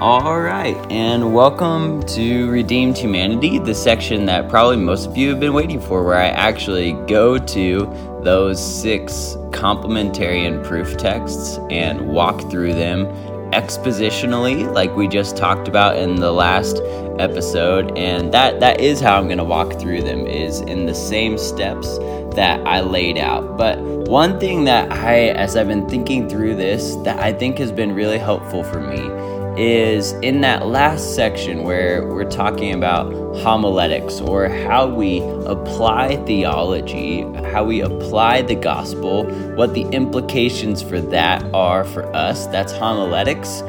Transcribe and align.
All 0.00 0.42
right, 0.42 0.76
and 0.92 1.32
welcome 1.32 2.02
to 2.08 2.50
Redeemed 2.50 2.98
Humanity, 2.98 3.58
the 3.58 3.74
section 3.74 4.26
that 4.26 4.46
probably 4.50 4.76
most 4.76 5.06
of 5.06 5.16
you 5.16 5.30
have 5.30 5.40
been 5.40 5.54
waiting 5.54 5.80
for, 5.80 6.04
where 6.04 6.18
I 6.18 6.26
actually 6.26 6.92
go 7.06 7.38
to 7.38 8.20
those 8.22 8.62
six 8.62 9.36
complementarian 9.52 10.62
proof 10.62 10.98
texts 10.98 11.58
and 11.70 12.10
walk 12.10 12.50
through 12.50 12.74
them 12.74 13.06
expositionally, 13.52 14.70
like 14.70 14.94
we 14.94 15.08
just 15.08 15.34
talked 15.34 15.66
about 15.66 15.96
in 15.96 16.16
the 16.16 16.30
last 16.30 16.76
episode. 17.18 17.96
And 17.96 18.34
that, 18.34 18.60
that 18.60 18.80
is 18.80 19.00
how 19.00 19.16
I'm 19.16 19.28
going 19.28 19.38
to 19.38 19.44
walk 19.44 19.80
through 19.80 20.02
them, 20.02 20.26
is 20.26 20.60
in 20.60 20.84
the 20.84 20.94
same 20.94 21.38
steps 21.38 21.96
that 22.34 22.60
I 22.66 22.80
laid 22.80 23.16
out. 23.16 23.56
But 23.56 23.78
one 23.80 24.38
thing 24.38 24.64
that 24.64 24.92
I, 24.92 25.28
as 25.28 25.56
I've 25.56 25.68
been 25.68 25.88
thinking 25.88 26.28
through 26.28 26.56
this, 26.56 26.96
that 26.96 27.18
I 27.18 27.32
think 27.32 27.56
has 27.56 27.72
been 27.72 27.94
really 27.94 28.18
helpful 28.18 28.62
for 28.62 28.78
me 28.78 29.35
is 29.58 30.12
in 30.22 30.42
that 30.42 30.66
last 30.66 31.14
section 31.14 31.64
where 31.64 32.06
we're 32.06 32.28
talking 32.28 32.74
about 32.74 33.10
homiletics 33.38 34.20
or 34.20 34.48
how 34.48 34.86
we 34.86 35.20
apply 35.46 36.16
theology, 36.24 37.22
how 37.50 37.64
we 37.64 37.80
apply 37.80 38.42
the 38.42 38.54
gospel, 38.54 39.24
what 39.54 39.74
the 39.74 39.82
implications 39.88 40.82
for 40.82 41.00
that 41.00 41.42
are 41.54 41.84
for 41.84 42.04
us. 42.14 42.46
That's 42.48 42.72
homiletics. 42.72 43.62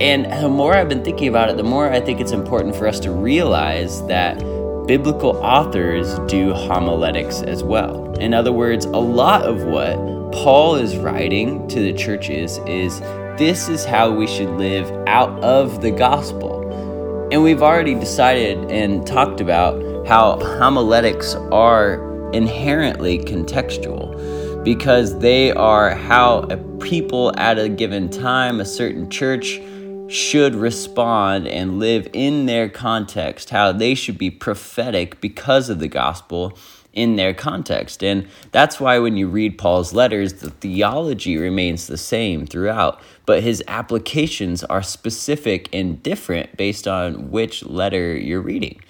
And 0.00 0.24
the 0.42 0.48
more 0.48 0.74
I've 0.74 0.88
been 0.88 1.04
thinking 1.04 1.28
about 1.28 1.50
it, 1.50 1.56
the 1.56 1.62
more 1.62 1.90
I 1.90 2.00
think 2.00 2.20
it's 2.20 2.32
important 2.32 2.74
for 2.74 2.86
us 2.86 2.98
to 3.00 3.10
realize 3.10 4.04
that 4.06 4.38
biblical 4.86 5.36
authors 5.36 6.18
do 6.30 6.52
homiletics 6.54 7.42
as 7.42 7.62
well. 7.62 8.12
In 8.14 8.32
other 8.32 8.52
words, 8.52 8.86
a 8.86 8.98
lot 8.98 9.42
of 9.42 9.64
what 9.64 9.96
Paul 10.32 10.76
is 10.76 10.96
writing 10.96 11.66
to 11.68 11.80
the 11.80 11.92
churches 11.92 12.58
is 12.66 13.00
this 13.36 13.68
is 13.68 13.84
how 13.84 14.10
we 14.10 14.26
should 14.26 14.50
live 14.50 14.88
out 15.08 15.30
of 15.42 15.82
the 15.82 15.90
gospel. 15.90 17.28
And 17.32 17.42
we've 17.42 17.62
already 17.62 17.94
decided 17.94 18.70
and 18.70 19.04
talked 19.06 19.40
about 19.40 20.06
how 20.06 20.38
homiletics 20.38 21.34
are 21.52 22.30
inherently 22.32 23.18
contextual 23.18 24.64
because 24.64 25.18
they 25.18 25.50
are 25.50 25.96
how 25.96 26.40
a 26.50 26.56
people 26.78 27.36
at 27.36 27.58
a 27.58 27.68
given 27.68 28.08
time, 28.08 28.60
a 28.60 28.64
certain 28.64 29.10
church, 29.10 29.60
should 30.08 30.54
respond 30.54 31.48
and 31.48 31.78
live 31.78 32.08
in 32.12 32.46
their 32.46 32.68
context, 32.68 33.50
how 33.50 33.72
they 33.72 33.94
should 33.94 34.18
be 34.18 34.30
prophetic 34.30 35.20
because 35.20 35.68
of 35.68 35.80
the 35.80 35.88
gospel 35.88 36.56
in 36.92 37.16
their 37.16 37.32
context. 37.32 38.02
And 38.02 38.26
that's 38.50 38.80
why 38.80 38.98
when 38.98 39.16
you 39.16 39.28
read 39.28 39.58
Paul's 39.58 39.92
letters, 39.92 40.34
the 40.34 40.50
theology 40.50 41.36
remains 41.36 41.86
the 41.86 41.96
same 41.96 42.46
throughout, 42.46 43.00
but 43.26 43.42
his 43.42 43.62
applications 43.68 44.64
are 44.64 44.82
specific 44.82 45.68
and 45.72 46.02
different 46.02 46.56
based 46.56 46.88
on 46.88 47.30
which 47.30 47.64
letter 47.64 48.16
you're 48.16 48.40
reading. 48.40 48.80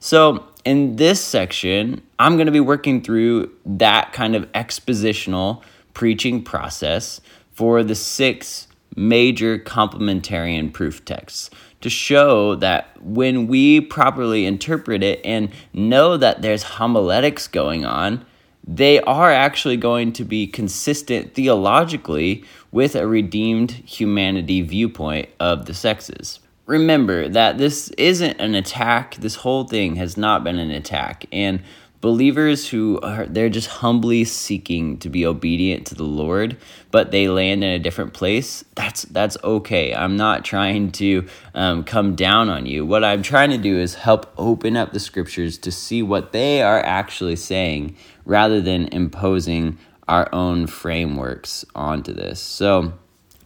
So, 0.00 0.44
in 0.64 0.96
this 0.96 1.20
section, 1.20 2.02
I'm 2.18 2.36
going 2.36 2.46
to 2.46 2.52
be 2.52 2.60
working 2.60 3.02
through 3.02 3.50
that 3.64 4.12
kind 4.12 4.36
of 4.36 4.50
expositional 4.52 5.62
preaching 5.94 6.42
process 6.42 7.20
for 7.52 7.82
the 7.82 7.94
six 7.94 8.68
major 8.94 9.58
complementarian 9.58 10.72
proof 10.72 11.04
texts 11.04 11.50
to 11.80 11.90
show 11.90 12.54
that 12.56 13.00
when 13.02 13.46
we 13.46 13.80
properly 13.80 14.46
interpret 14.46 15.02
it 15.02 15.20
and 15.24 15.50
know 15.72 16.16
that 16.16 16.42
there's 16.42 16.62
homiletics 16.64 17.46
going 17.46 17.84
on, 17.84 18.24
they 18.66 19.00
are 19.02 19.32
actually 19.32 19.76
going 19.76 20.12
to 20.12 20.24
be 20.24 20.46
consistent 20.46 21.34
theologically 21.34 22.44
with 22.70 22.94
a 22.94 23.06
redeemed 23.06 23.70
humanity 23.70 24.60
viewpoint 24.60 25.28
of 25.40 25.66
the 25.66 25.74
sexes. 25.74 26.40
Remember 26.66 27.28
that 27.28 27.56
this 27.56 27.88
isn't 27.96 28.38
an 28.38 28.54
attack. 28.54 29.14
This 29.14 29.36
whole 29.36 29.64
thing 29.64 29.96
has 29.96 30.18
not 30.18 30.44
been 30.44 30.58
an 30.58 30.70
attack. 30.70 31.24
And 31.32 31.62
believers 32.00 32.68
who 32.68 33.00
are 33.02 33.26
they're 33.26 33.48
just 33.48 33.68
humbly 33.68 34.24
seeking 34.24 34.96
to 34.98 35.08
be 35.08 35.26
obedient 35.26 35.86
to 35.86 35.94
the 35.94 36.04
lord 36.04 36.56
but 36.90 37.10
they 37.10 37.28
land 37.28 37.64
in 37.64 37.70
a 37.70 37.78
different 37.78 38.12
place 38.12 38.64
that's 38.74 39.02
that's 39.02 39.36
okay. 39.42 39.92
I'm 39.94 40.16
not 40.16 40.44
trying 40.44 40.92
to 40.92 41.26
um, 41.54 41.82
come 41.84 42.14
down 42.14 42.48
on 42.48 42.64
you. 42.66 42.86
What 42.86 43.02
i'm 43.04 43.22
trying 43.22 43.50
to 43.50 43.58
do 43.58 43.78
is 43.78 43.94
help 43.94 44.32
open 44.38 44.76
up 44.76 44.92
the 44.92 45.00
scriptures 45.00 45.58
to 45.58 45.72
see 45.72 46.02
what 46.02 46.32
they 46.32 46.62
are 46.62 46.80
actually 46.80 47.36
saying 47.36 47.96
rather 48.24 48.60
than 48.60 48.86
imposing 48.88 49.78
our 50.06 50.32
own 50.32 50.66
frameworks 50.66 51.64
onto 51.74 52.12
this. 52.12 52.40
So 52.40 52.92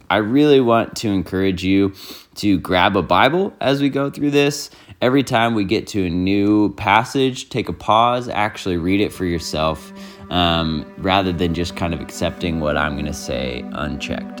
i 0.09 0.17
really 0.17 0.61
want 0.61 0.95
to 0.97 1.09
encourage 1.09 1.63
you 1.63 1.93
to 2.35 2.59
grab 2.59 2.95
a 2.95 3.01
bible 3.01 3.53
as 3.59 3.81
we 3.81 3.89
go 3.89 4.09
through 4.09 4.31
this 4.31 4.69
every 5.03 5.21
time 5.21 5.53
we 5.53 5.65
get 5.65 5.85
to 5.85 6.05
a 6.05 6.09
new 6.09 6.73
passage, 6.75 7.49
take 7.49 7.67
a 7.67 7.73
pause, 7.73 8.29
actually 8.29 8.77
read 8.77 9.01
it 9.01 9.11
for 9.11 9.25
yourself, 9.25 9.91
um, 10.29 10.89
rather 10.97 11.33
than 11.33 11.53
just 11.53 11.75
kind 11.75 11.93
of 11.93 11.99
accepting 11.99 12.61
what 12.61 12.77
I'm 12.77 12.93
going 12.93 13.05
to 13.05 13.13
say 13.13 13.65
unchecked. 13.73 14.39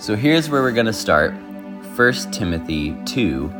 So 0.00 0.16
here's 0.16 0.48
where 0.48 0.62
we're 0.62 0.72
going 0.72 0.86
to 0.86 0.92
start 0.94 1.34
1 1.34 2.12
Timothy 2.32 2.96
2 3.04 3.57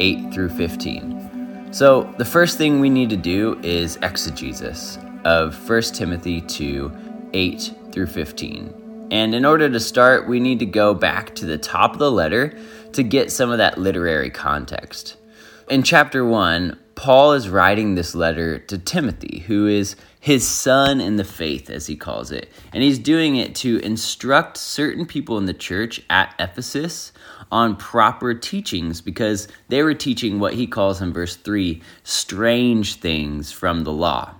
8 0.00 0.32
through 0.32 0.48
15. 0.48 1.68
So, 1.72 2.12
the 2.16 2.24
first 2.24 2.58
thing 2.58 2.80
we 2.80 2.90
need 2.90 3.10
to 3.10 3.16
do 3.16 3.60
is 3.62 3.96
exegesis 4.02 4.98
of 5.24 5.68
1 5.68 5.82
Timothy 5.82 6.40
2 6.40 7.30
8 7.32 7.74
through 7.92 8.06
15. 8.06 9.08
And 9.12 9.34
in 9.34 9.44
order 9.44 9.68
to 9.68 9.78
start, 9.78 10.26
we 10.26 10.40
need 10.40 10.58
to 10.60 10.66
go 10.66 10.94
back 10.94 11.34
to 11.36 11.46
the 11.46 11.58
top 11.58 11.92
of 11.92 11.98
the 11.98 12.10
letter 12.10 12.58
to 12.92 13.02
get 13.02 13.30
some 13.30 13.50
of 13.50 13.58
that 13.58 13.78
literary 13.78 14.30
context. 14.30 15.16
In 15.68 15.82
chapter 15.82 16.24
1, 16.24 16.78
Paul 16.94 17.32
is 17.32 17.48
writing 17.48 17.94
this 17.94 18.14
letter 18.14 18.58
to 18.58 18.78
Timothy, 18.78 19.44
who 19.46 19.66
is 19.66 19.96
his 20.18 20.46
son 20.46 21.00
in 21.00 21.16
the 21.16 21.24
faith, 21.24 21.70
as 21.70 21.86
he 21.86 21.96
calls 21.96 22.30
it. 22.30 22.50
And 22.72 22.82
he's 22.82 22.98
doing 22.98 23.36
it 23.36 23.54
to 23.56 23.78
instruct 23.78 24.56
certain 24.56 25.06
people 25.06 25.38
in 25.38 25.46
the 25.46 25.54
church 25.54 26.02
at 26.10 26.34
Ephesus 26.38 27.12
on 27.50 27.76
proper 27.76 28.34
teachings 28.34 29.00
because 29.00 29.48
they 29.68 29.82
were 29.82 29.94
teaching 29.94 30.38
what 30.38 30.54
he 30.54 30.66
calls 30.66 31.00
in 31.00 31.12
verse 31.12 31.36
3 31.36 31.82
strange 32.04 32.96
things 32.96 33.52
from 33.52 33.84
the 33.84 33.92
law. 33.92 34.34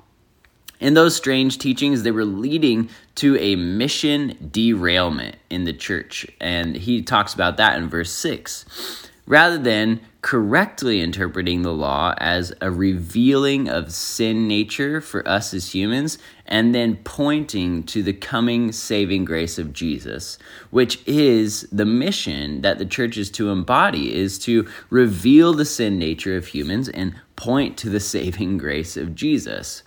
In 0.81 0.95
those 0.95 1.15
strange 1.15 1.59
teachings, 1.59 2.03
they 2.03 2.11
were 2.11 2.25
leading 2.25 2.89
to 3.17 3.37
a 3.37 3.55
mission 3.55 4.49
derailment 4.51 5.37
in 5.51 5.65
the 5.65 5.75
church. 5.75 6.27
And 6.41 6.75
he 6.75 7.03
talks 7.03 7.35
about 7.35 7.59
that 7.59 7.77
in 7.77 7.89
verse 7.89 8.11
6. 8.13 9.09
Rather 9.27 9.59
than 9.59 10.01
correctly 10.23 11.01
interpreting 11.01 11.63
the 11.63 11.73
law 11.73 12.15
as 12.19 12.53
a 12.61 12.71
revealing 12.71 13.69
of 13.69 13.93
sin 13.93 14.47
nature 14.47 15.01
for 15.01 15.27
us 15.27 15.55
as 15.55 15.75
humans, 15.75 16.19
and 16.47 16.75
then 16.75 16.97
pointing 17.05 17.83
to 17.85 18.03
the 18.03 18.13
coming 18.13 18.73
saving 18.73 19.25
grace 19.25 19.59
of 19.59 19.73
Jesus, 19.73 20.39
which 20.71 21.01
is 21.07 21.63
the 21.73 21.87
mission 21.87 22.61
that 22.61 22.79
the 22.79 22.87
church 22.87 23.17
is 23.17 23.31
to 23.31 23.51
embody, 23.51 24.15
is 24.15 24.39
to 24.41 24.69
reveal 24.91 25.55
the 25.55 25.65
sin 25.65 25.99
nature 25.99 26.37
of 26.37 26.49
humans 26.49 26.89
and 26.89 27.15
point 27.37 27.77
to 27.79 27.89
the 27.89 28.01
saving 28.01 28.59
grace 28.59 28.97
of 28.97 29.15
Jesus. 29.15 29.83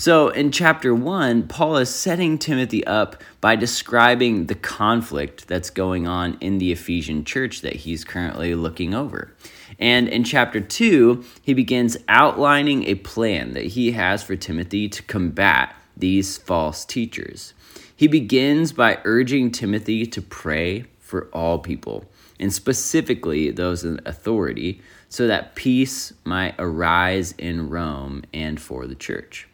So, 0.00 0.28
in 0.28 0.52
chapter 0.52 0.94
one, 0.94 1.48
Paul 1.48 1.78
is 1.78 1.92
setting 1.92 2.38
Timothy 2.38 2.86
up 2.86 3.20
by 3.40 3.56
describing 3.56 4.46
the 4.46 4.54
conflict 4.54 5.48
that's 5.48 5.70
going 5.70 6.06
on 6.06 6.38
in 6.40 6.58
the 6.58 6.70
Ephesian 6.70 7.24
church 7.24 7.62
that 7.62 7.74
he's 7.74 8.04
currently 8.04 8.54
looking 8.54 8.94
over. 8.94 9.34
And 9.76 10.06
in 10.06 10.22
chapter 10.22 10.60
2, 10.60 11.24
he 11.42 11.52
begins 11.52 11.96
outlining 12.06 12.84
a 12.84 12.94
plan 12.94 13.54
that 13.54 13.64
he 13.64 13.90
has 13.90 14.22
for 14.22 14.36
Timothy 14.36 14.88
to 14.88 15.02
combat 15.02 15.74
these 15.96 16.38
false 16.38 16.84
teachers. 16.84 17.52
He 17.96 18.06
begins 18.06 18.72
by 18.72 19.00
urging 19.04 19.50
Timothy 19.50 20.06
to 20.06 20.22
pray 20.22 20.84
for 21.00 21.28
all 21.32 21.58
people, 21.58 22.04
and 22.38 22.52
specifically 22.52 23.50
those 23.50 23.82
in 23.82 24.00
authority, 24.06 24.80
so 25.08 25.26
that 25.26 25.56
peace 25.56 26.12
might 26.22 26.54
arise 26.56 27.32
in 27.36 27.68
Rome 27.68 28.22
and 28.32 28.60
for 28.60 28.86
the 28.86 28.94
church. 28.94 29.48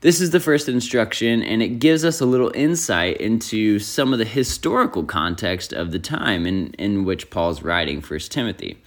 This 0.00 0.20
is 0.20 0.30
the 0.30 0.40
first 0.40 0.68
instruction, 0.68 1.42
and 1.42 1.62
it 1.62 1.78
gives 1.78 2.04
us 2.04 2.20
a 2.20 2.26
little 2.26 2.50
insight 2.54 3.18
into 3.18 3.78
some 3.78 4.12
of 4.12 4.18
the 4.18 4.24
historical 4.24 5.04
context 5.04 5.72
of 5.72 5.92
the 5.92 5.98
time 5.98 6.46
in, 6.46 6.72
in 6.74 7.04
which 7.04 7.28
Paul's 7.28 7.62
writing 7.62 8.00
1 8.00 8.20
Timothy 8.20 8.78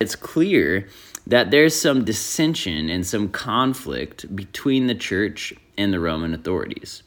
it's 0.00 0.16
clear 0.16 0.88
that 1.26 1.50
there's 1.50 1.78
some 1.78 2.04
dissension 2.04 2.88
and 2.88 3.06
some 3.06 3.28
conflict 3.28 4.34
between 4.34 4.86
the 4.86 4.94
church 4.94 5.52
and 5.76 5.92
the 5.92 6.00
Roman 6.00 6.34
authorities. 6.34 7.02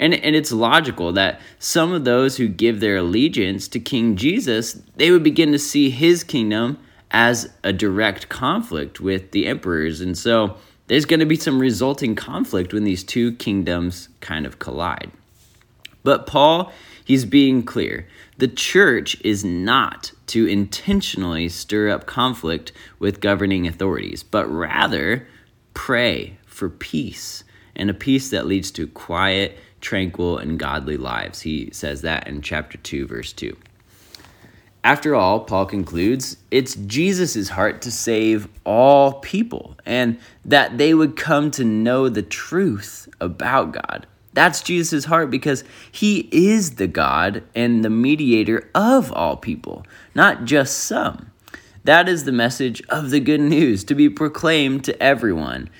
And, 0.00 0.14
and 0.14 0.34
it's 0.34 0.50
logical 0.50 1.12
that 1.12 1.40
some 1.58 1.92
of 1.92 2.04
those 2.04 2.36
who 2.36 2.48
give 2.48 2.80
their 2.80 2.96
allegiance 2.96 3.68
to 3.68 3.80
King 3.80 4.16
Jesus, 4.16 4.80
they 4.96 5.10
would 5.10 5.22
begin 5.22 5.52
to 5.52 5.58
see 5.58 5.90
his 5.90 6.24
kingdom 6.24 6.78
as 7.10 7.52
a 7.62 7.72
direct 7.72 8.28
conflict 8.28 9.00
with 9.00 9.30
the 9.32 9.46
emperors. 9.46 10.00
And 10.00 10.16
so 10.16 10.56
there's 10.88 11.04
going 11.04 11.20
to 11.20 11.26
be 11.26 11.36
some 11.36 11.60
resulting 11.60 12.14
conflict 12.14 12.72
when 12.72 12.84
these 12.84 13.04
two 13.04 13.32
kingdoms 13.32 14.08
kind 14.20 14.44
of 14.44 14.58
collide. 14.58 15.10
But 16.02 16.26
Paul, 16.26 16.72
he's 17.04 17.24
being 17.24 17.62
clear. 17.62 18.06
The 18.38 18.48
church 18.48 19.20
is 19.22 19.44
not 19.44 20.12
to 20.28 20.46
intentionally 20.46 21.48
stir 21.48 21.90
up 21.90 22.06
conflict 22.06 22.72
with 22.98 23.20
governing 23.20 23.66
authorities, 23.66 24.22
but 24.22 24.46
rather 24.46 25.26
pray 25.74 26.38
for 26.46 26.68
peace 26.68 27.44
and 27.76 27.90
a 27.90 27.94
peace 27.94 28.30
that 28.30 28.46
leads 28.46 28.70
to 28.72 28.86
quiet, 28.86 29.58
tranquil, 29.80 30.38
and 30.38 30.58
godly 30.58 30.96
lives. 30.96 31.42
He 31.42 31.70
says 31.72 32.02
that 32.02 32.26
in 32.26 32.42
chapter 32.42 32.78
2, 32.78 33.06
verse 33.06 33.32
2. 33.32 33.56
After 34.84 35.14
all, 35.14 35.40
Paul 35.40 35.66
concludes, 35.66 36.36
it's 36.50 36.74
Jesus' 36.74 37.50
heart 37.50 37.82
to 37.82 37.90
save 37.90 38.48
all 38.64 39.14
people 39.14 39.76
and 39.84 40.18
that 40.44 40.78
they 40.78 40.94
would 40.94 41.16
come 41.16 41.50
to 41.52 41.64
know 41.64 42.08
the 42.08 42.22
truth 42.22 43.08
about 43.20 43.72
God. 43.72 44.06
That's 44.34 44.62
Jesus' 44.62 45.06
heart 45.06 45.30
because 45.30 45.64
he 45.90 46.28
is 46.30 46.76
the 46.76 46.86
God 46.86 47.42
and 47.56 47.84
the 47.84 47.90
mediator 47.90 48.70
of 48.74 49.12
all 49.12 49.36
people, 49.36 49.84
not 50.14 50.44
just 50.44 50.78
some. 50.78 51.32
That 51.84 52.08
is 52.08 52.24
the 52.24 52.32
message 52.32 52.82
of 52.88 53.10
the 53.10 53.18
good 53.18 53.40
news 53.40 53.82
to 53.84 53.94
be 53.94 54.08
proclaimed 54.08 54.84
to 54.84 55.02
everyone. 55.02 55.70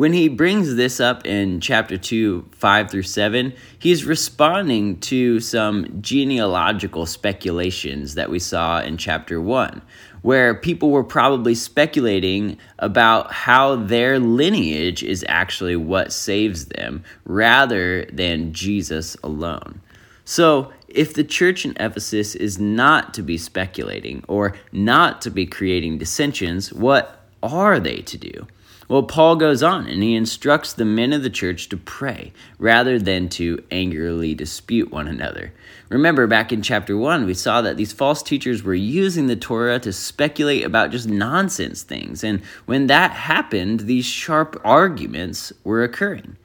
When 0.00 0.14
he 0.14 0.30
brings 0.30 0.76
this 0.76 0.98
up 0.98 1.26
in 1.26 1.60
chapter 1.60 1.98
2, 1.98 2.52
5 2.52 2.90
through 2.90 3.02
7, 3.02 3.52
he's 3.78 4.06
responding 4.06 4.98
to 5.00 5.40
some 5.40 6.00
genealogical 6.00 7.04
speculations 7.04 8.14
that 8.14 8.30
we 8.30 8.38
saw 8.38 8.80
in 8.80 8.96
chapter 8.96 9.42
1, 9.42 9.82
where 10.22 10.54
people 10.54 10.88
were 10.88 11.04
probably 11.04 11.54
speculating 11.54 12.56
about 12.78 13.30
how 13.30 13.76
their 13.76 14.18
lineage 14.18 15.02
is 15.02 15.22
actually 15.28 15.76
what 15.76 16.14
saves 16.14 16.64
them 16.64 17.04
rather 17.26 18.06
than 18.06 18.54
Jesus 18.54 19.18
alone. 19.22 19.82
So, 20.24 20.72
if 20.88 21.12
the 21.12 21.24
church 21.24 21.66
in 21.66 21.76
Ephesus 21.78 22.34
is 22.34 22.58
not 22.58 23.12
to 23.12 23.22
be 23.22 23.36
speculating 23.36 24.24
or 24.28 24.56
not 24.72 25.20
to 25.20 25.30
be 25.30 25.44
creating 25.44 25.98
dissensions, 25.98 26.72
what 26.72 27.26
are 27.42 27.78
they 27.78 27.98
to 27.98 28.16
do? 28.16 28.46
Well, 28.90 29.04
Paul 29.04 29.36
goes 29.36 29.62
on 29.62 29.86
and 29.86 30.02
he 30.02 30.16
instructs 30.16 30.72
the 30.72 30.84
men 30.84 31.12
of 31.12 31.22
the 31.22 31.30
church 31.30 31.68
to 31.68 31.76
pray 31.76 32.32
rather 32.58 32.98
than 32.98 33.28
to 33.28 33.62
angrily 33.70 34.34
dispute 34.34 34.90
one 34.90 35.06
another. 35.06 35.52
Remember, 35.90 36.26
back 36.26 36.52
in 36.52 36.60
chapter 36.60 36.96
1, 36.96 37.24
we 37.24 37.34
saw 37.34 37.62
that 37.62 37.76
these 37.76 37.92
false 37.92 38.20
teachers 38.20 38.64
were 38.64 38.74
using 38.74 39.28
the 39.28 39.36
Torah 39.36 39.78
to 39.78 39.92
speculate 39.92 40.64
about 40.64 40.90
just 40.90 41.06
nonsense 41.06 41.84
things. 41.84 42.24
And 42.24 42.42
when 42.66 42.88
that 42.88 43.12
happened, 43.12 43.80
these 43.80 44.06
sharp 44.06 44.60
arguments 44.64 45.52
were 45.62 45.84
occurring. 45.84 46.36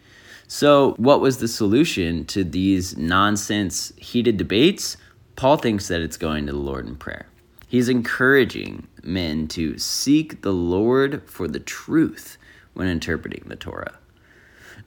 So, 0.48 0.94
what 0.98 1.22
was 1.22 1.40
the 1.40 1.48
solution 1.48 2.26
to 2.26 2.44
these 2.44 2.96
nonsense, 2.96 3.92
heated 3.98 4.38
debates? 4.38 4.98
Paul 5.36 5.58
thinks 5.58 5.88
that 5.88 6.02
it's 6.02 6.18
going 6.18 6.46
to 6.46 6.52
the 6.52 6.60
Lord 6.60 6.86
in 6.86 6.96
prayer. 6.96 7.26
He's 7.68 7.90
encouraging 7.90 8.88
men 9.06 9.48
to 9.50 9.78
seek 9.78 10.42
the 10.42 10.54
Lord 10.54 11.24
for 11.26 11.48
the 11.48 11.60
truth 11.60 12.38
when 12.74 12.88
interpreting 12.88 13.44
the 13.48 13.56
Torah. 13.56 14.00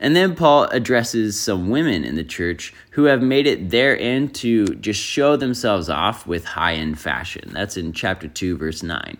And 0.00 0.14
then 0.14 0.36
Paul 0.36 0.64
addresses 0.64 1.38
some 1.38 1.70
women 1.70 2.04
in 2.04 2.14
the 2.14 2.24
church 2.24 2.72
who 2.90 3.04
have 3.04 3.22
made 3.22 3.46
it 3.46 3.70
their 3.70 3.98
end 3.98 4.34
to 4.36 4.66
just 4.76 5.00
show 5.00 5.36
themselves 5.36 5.88
off 5.88 6.26
with 6.26 6.44
high 6.44 6.74
end 6.74 7.00
fashion. 7.00 7.50
That's 7.52 7.76
in 7.76 7.92
chapter 7.92 8.28
2, 8.28 8.56
verse 8.56 8.82
9. 8.82 9.18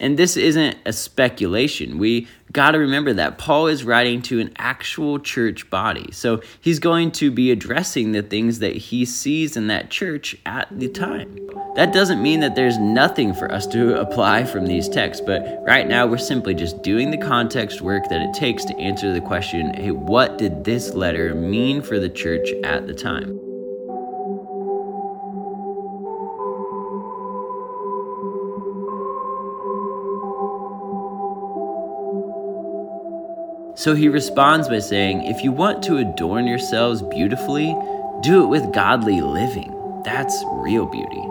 And 0.00 0.18
this 0.18 0.36
isn't 0.36 0.76
a 0.84 0.92
speculation. 0.92 1.98
We 1.98 2.28
got 2.52 2.72
to 2.72 2.78
remember 2.78 3.12
that 3.14 3.38
Paul 3.38 3.66
is 3.66 3.84
writing 3.84 4.22
to 4.22 4.40
an 4.40 4.52
actual 4.56 5.18
church 5.18 5.68
body. 5.70 6.10
So 6.12 6.40
he's 6.60 6.78
going 6.78 7.10
to 7.12 7.30
be 7.30 7.50
addressing 7.50 8.12
the 8.12 8.22
things 8.22 8.60
that 8.60 8.76
he 8.76 9.04
sees 9.04 9.56
in 9.56 9.66
that 9.68 9.90
church 9.90 10.36
at 10.46 10.68
the 10.70 10.88
time. 10.88 11.38
That 11.74 11.92
doesn't 11.92 12.22
mean 12.22 12.40
that 12.40 12.54
there's 12.54 12.78
nothing 12.78 13.34
for 13.34 13.50
us 13.50 13.66
to 13.68 14.00
apply 14.00 14.44
from 14.44 14.66
these 14.66 14.88
texts, 14.88 15.24
but 15.26 15.62
right 15.66 15.88
now 15.88 16.06
we're 16.06 16.18
simply 16.18 16.54
just 16.54 16.82
doing 16.82 17.10
the 17.10 17.18
context 17.18 17.80
work 17.80 18.08
that 18.08 18.22
it 18.22 18.32
takes 18.32 18.64
to 18.66 18.76
answer 18.78 19.12
the 19.12 19.20
question 19.20 19.74
hey, 19.74 19.90
what 19.90 20.38
did 20.38 20.64
this 20.64 20.94
letter 20.94 21.34
mean 21.34 21.82
for 21.82 21.98
the 21.98 22.08
church 22.08 22.48
at 22.62 22.86
the 22.86 22.94
time? 22.94 23.43
So 33.76 33.94
he 33.94 34.08
responds 34.08 34.68
by 34.68 34.78
saying, 34.78 35.24
If 35.24 35.42
you 35.42 35.50
want 35.50 35.82
to 35.84 35.98
adorn 35.98 36.46
yourselves 36.46 37.02
beautifully, 37.02 37.76
do 38.22 38.44
it 38.44 38.46
with 38.46 38.72
godly 38.72 39.20
living. 39.20 40.02
That's 40.04 40.44
real 40.52 40.86
beauty. 40.86 41.22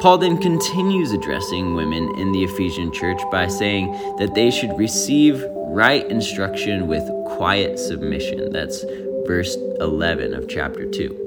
Paul 0.00 0.18
then 0.18 0.38
continues 0.38 1.12
addressing 1.12 1.74
women 1.74 2.14
in 2.18 2.32
the 2.32 2.44
Ephesian 2.44 2.92
church 2.92 3.20
by 3.30 3.48
saying 3.48 3.92
that 4.18 4.34
they 4.34 4.50
should 4.50 4.76
receive 4.78 5.42
right 5.68 6.06
instruction 6.10 6.88
with 6.88 7.08
quiet 7.36 7.78
submission. 7.78 8.50
That's 8.50 8.84
verse 9.26 9.54
11 9.80 10.34
of 10.34 10.48
chapter 10.48 10.90
2 10.90 11.23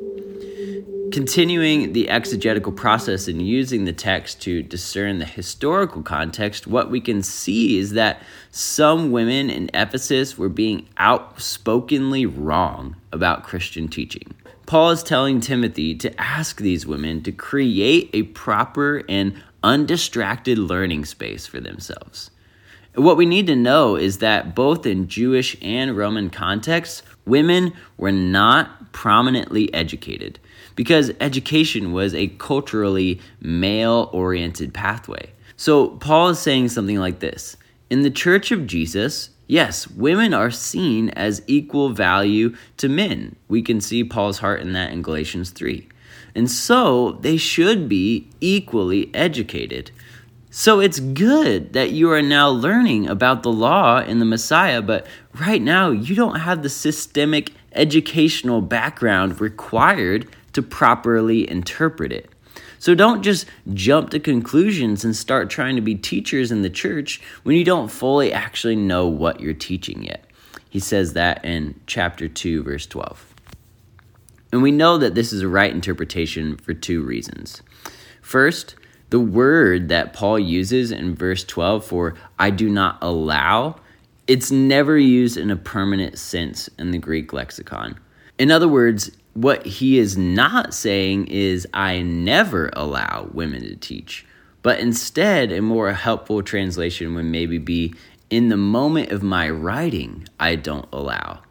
continuing 1.17 1.93
the 1.93 2.09
exegetical 2.09 2.71
process 2.71 3.27
and 3.27 3.41
using 3.41 3.85
the 3.85 3.91
text 3.91 4.39
to 4.39 4.61
discern 4.61 5.17
the 5.17 5.25
historical 5.25 6.03
context, 6.03 6.67
what 6.67 6.91
we 6.91 7.01
can 7.01 7.23
see 7.23 7.79
is 7.79 7.93
that 7.93 8.21
some 8.51 9.11
women 9.11 9.49
in 9.49 9.67
Ephesus 9.73 10.37
were 10.37 10.47
being 10.47 10.87
outspokenly 10.99 12.27
wrong 12.27 12.95
about 13.11 13.41
Christian 13.41 13.87
teaching. 13.87 14.31
Paul 14.67 14.91
is 14.91 15.01
telling 15.01 15.39
Timothy 15.39 15.95
to 15.95 16.21
ask 16.21 16.57
these 16.57 16.85
women 16.85 17.23
to 17.23 17.31
create 17.31 18.11
a 18.13 18.21
proper 18.21 19.01
and 19.09 19.41
undistracted 19.63 20.59
learning 20.59 21.05
space 21.05 21.47
for 21.47 21.59
themselves. 21.59 22.29
What 22.93 23.17
we 23.17 23.25
need 23.25 23.47
to 23.47 23.55
know 23.55 23.95
is 23.95 24.19
that 24.19 24.53
both 24.53 24.85
in 24.85 25.07
Jewish 25.07 25.57
and 25.63 25.97
Roman 25.97 26.29
contexts, 26.29 27.01
women 27.25 27.73
were 27.97 28.11
not 28.11 28.91
prominently 28.91 29.73
educated 29.73 30.37
because 30.77 31.11
education 31.19 31.91
was 31.91 32.13
a 32.13 32.27
culturally 32.27 33.19
male 33.41 34.09
oriented 34.13 34.73
pathway. 34.73 35.31
So 35.57 35.89
Paul 35.89 36.29
is 36.29 36.39
saying 36.39 36.69
something 36.69 36.97
like 36.97 37.19
this 37.19 37.57
In 37.89 38.03
the 38.03 38.11
church 38.11 38.51
of 38.51 38.67
Jesus, 38.67 39.31
yes, 39.47 39.87
women 39.89 40.33
are 40.33 40.51
seen 40.51 41.09
as 41.09 41.41
equal 41.47 41.89
value 41.89 42.55
to 42.77 42.87
men. 42.87 43.35
We 43.49 43.61
can 43.61 43.81
see 43.81 44.05
Paul's 44.05 44.37
heart 44.37 44.61
in 44.61 44.71
that 44.73 44.93
in 44.93 45.01
Galatians 45.01 45.49
3. 45.49 45.89
And 46.35 46.49
so 46.49 47.13
they 47.21 47.37
should 47.37 47.89
be 47.89 48.29
equally 48.39 49.13
educated. 49.15 49.89
So 50.51 50.79
it's 50.79 50.99
good 50.99 51.73
that 51.73 51.91
you 51.91 52.11
are 52.11 52.21
now 52.21 52.49
learning 52.49 53.07
about 53.07 53.41
the 53.41 53.51
law 53.51 53.97
and 53.97 54.21
the 54.21 54.25
Messiah, 54.25 54.81
but 54.81 55.07
right 55.39 55.61
now 55.61 55.89
you 55.89 56.15
don't 56.15 56.39
have 56.39 56.61
the 56.61 56.69
systemic 56.69 57.51
educational 57.73 58.61
background 58.61 59.41
required 59.41 60.27
to 60.57 60.63
properly 60.63 61.47
interpret 61.47 62.11
it. 62.11 62.31
So 62.79 62.95
don't 62.95 63.21
just 63.21 63.45
jump 63.75 64.09
to 64.09 64.19
conclusions 64.19 65.05
and 65.05 65.15
start 65.15 65.51
trying 65.51 65.75
to 65.75 65.83
be 65.83 65.93
teachers 65.93 66.51
in 66.51 66.63
the 66.63 66.69
church 66.71 67.21
when 67.43 67.55
you 67.55 67.63
don't 67.63 67.91
fully 67.91 68.33
actually 68.33 68.75
know 68.75 69.05
what 69.05 69.39
you're 69.39 69.53
teaching 69.53 70.01
yet. 70.01 70.25
He 70.67 70.79
says 70.79 71.13
that 71.13 71.45
in 71.45 71.79
chapter 71.85 72.27
2, 72.27 72.63
verse 72.63 72.87
12. 72.87 73.35
And 74.51 74.63
we 74.63 74.71
know 74.71 74.97
that 74.97 75.13
this 75.13 75.31
is 75.31 75.43
a 75.43 75.47
right 75.47 75.71
interpretation 75.71 76.57
for 76.57 76.73
two 76.73 77.03
reasons. 77.03 77.61
First, 78.23 78.73
the 79.11 79.19
word 79.19 79.89
that 79.89 80.13
Paul 80.13 80.39
uses 80.39 80.91
in 80.91 81.13
verse 81.13 81.43
12 81.43 81.85
for 81.85 82.15
I 82.39 82.49
do 82.49 82.67
not 82.67 82.97
allow, 83.03 83.75
it's 84.25 84.49
never 84.49 84.97
used 84.97 85.37
in 85.37 85.51
a 85.51 85.55
permanent 85.55 86.17
sense 86.17 86.67
in 86.79 86.89
the 86.89 86.97
Greek 86.97 87.31
lexicon. 87.31 87.99
In 88.37 88.51
other 88.51 88.67
words, 88.67 89.11
what 89.37 89.67
he 89.67 89.99
is 89.99 90.17
not 90.17 90.73
saying 90.73 91.27
is, 91.27 91.67
I 91.71 92.01
never 92.01 92.71
allow 92.73 93.29
women 93.33 93.61
to 93.61 93.75
teach. 93.75 94.25
But 94.63 94.79
instead, 94.79 95.51
a 95.51 95.61
more 95.61 95.93
helpful 95.93 96.41
translation 96.41 97.13
would 97.13 97.25
maybe 97.25 97.59
be, 97.59 97.93
in 98.31 98.49
the 98.49 98.57
moment 98.57 99.11
of 99.11 99.21
my 99.21 99.47
writing, 99.47 100.27
I 100.39 100.55
don't 100.55 100.89
allow. 100.91 101.41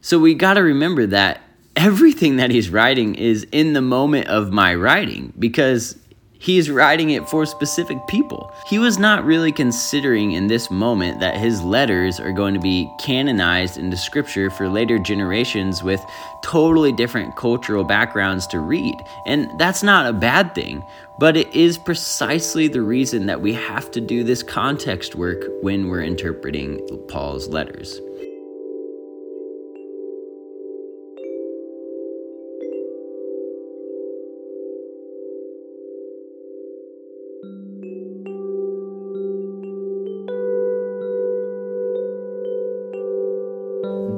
So 0.00 0.18
we 0.18 0.32
got 0.32 0.54
to 0.54 0.62
remember 0.62 1.04
that 1.08 1.42
everything 1.76 2.36
that 2.36 2.50
he's 2.50 2.70
writing 2.70 3.14
is 3.16 3.46
in 3.52 3.74
the 3.74 3.82
moment 3.82 4.28
of 4.28 4.50
my 4.50 4.74
writing 4.74 5.34
because 5.38 5.98
He 6.40 6.56
is 6.56 6.70
writing 6.70 7.10
it 7.10 7.28
for 7.28 7.44
specific 7.44 8.06
people. 8.06 8.50
He 8.66 8.78
was 8.78 8.98
not 8.98 9.26
really 9.26 9.52
considering 9.52 10.32
in 10.32 10.46
this 10.46 10.70
moment 10.70 11.20
that 11.20 11.36
his 11.36 11.60
letters 11.60 12.18
are 12.18 12.32
going 12.32 12.54
to 12.54 12.60
be 12.60 12.90
canonized 12.98 13.76
into 13.76 13.98
scripture 13.98 14.48
for 14.48 14.66
later 14.66 14.98
generations 14.98 15.82
with 15.82 16.02
totally 16.42 16.92
different 16.92 17.36
cultural 17.36 17.84
backgrounds 17.84 18.46
to 18.48 18.58
read. 18.58 18.96
And 19.26 19.50
that's 19.58 19.82
not 19.82 20.06
a 20.06 20.14
bad 20.14 20.54
thing, 20.54 20.82
but 21.18 21.36
it 21.36 21.54
is 21.54 21.76
precisely 21.76 22.68
the 22.68 22.80
reason 22.80 23.26
that 23.26 23.42
we 23.42 23.52
have 23.52 23.90
to 23.90 24.00
do 24.00 24.24
this 24.24 24.42
context 24.42 25.14
work 25.14 25.44
when 25.60 25.88
we're 25.88 26.02
interpreting 26.02 26.80
Paul's 27.08 27.48
letters. 27.48 28.00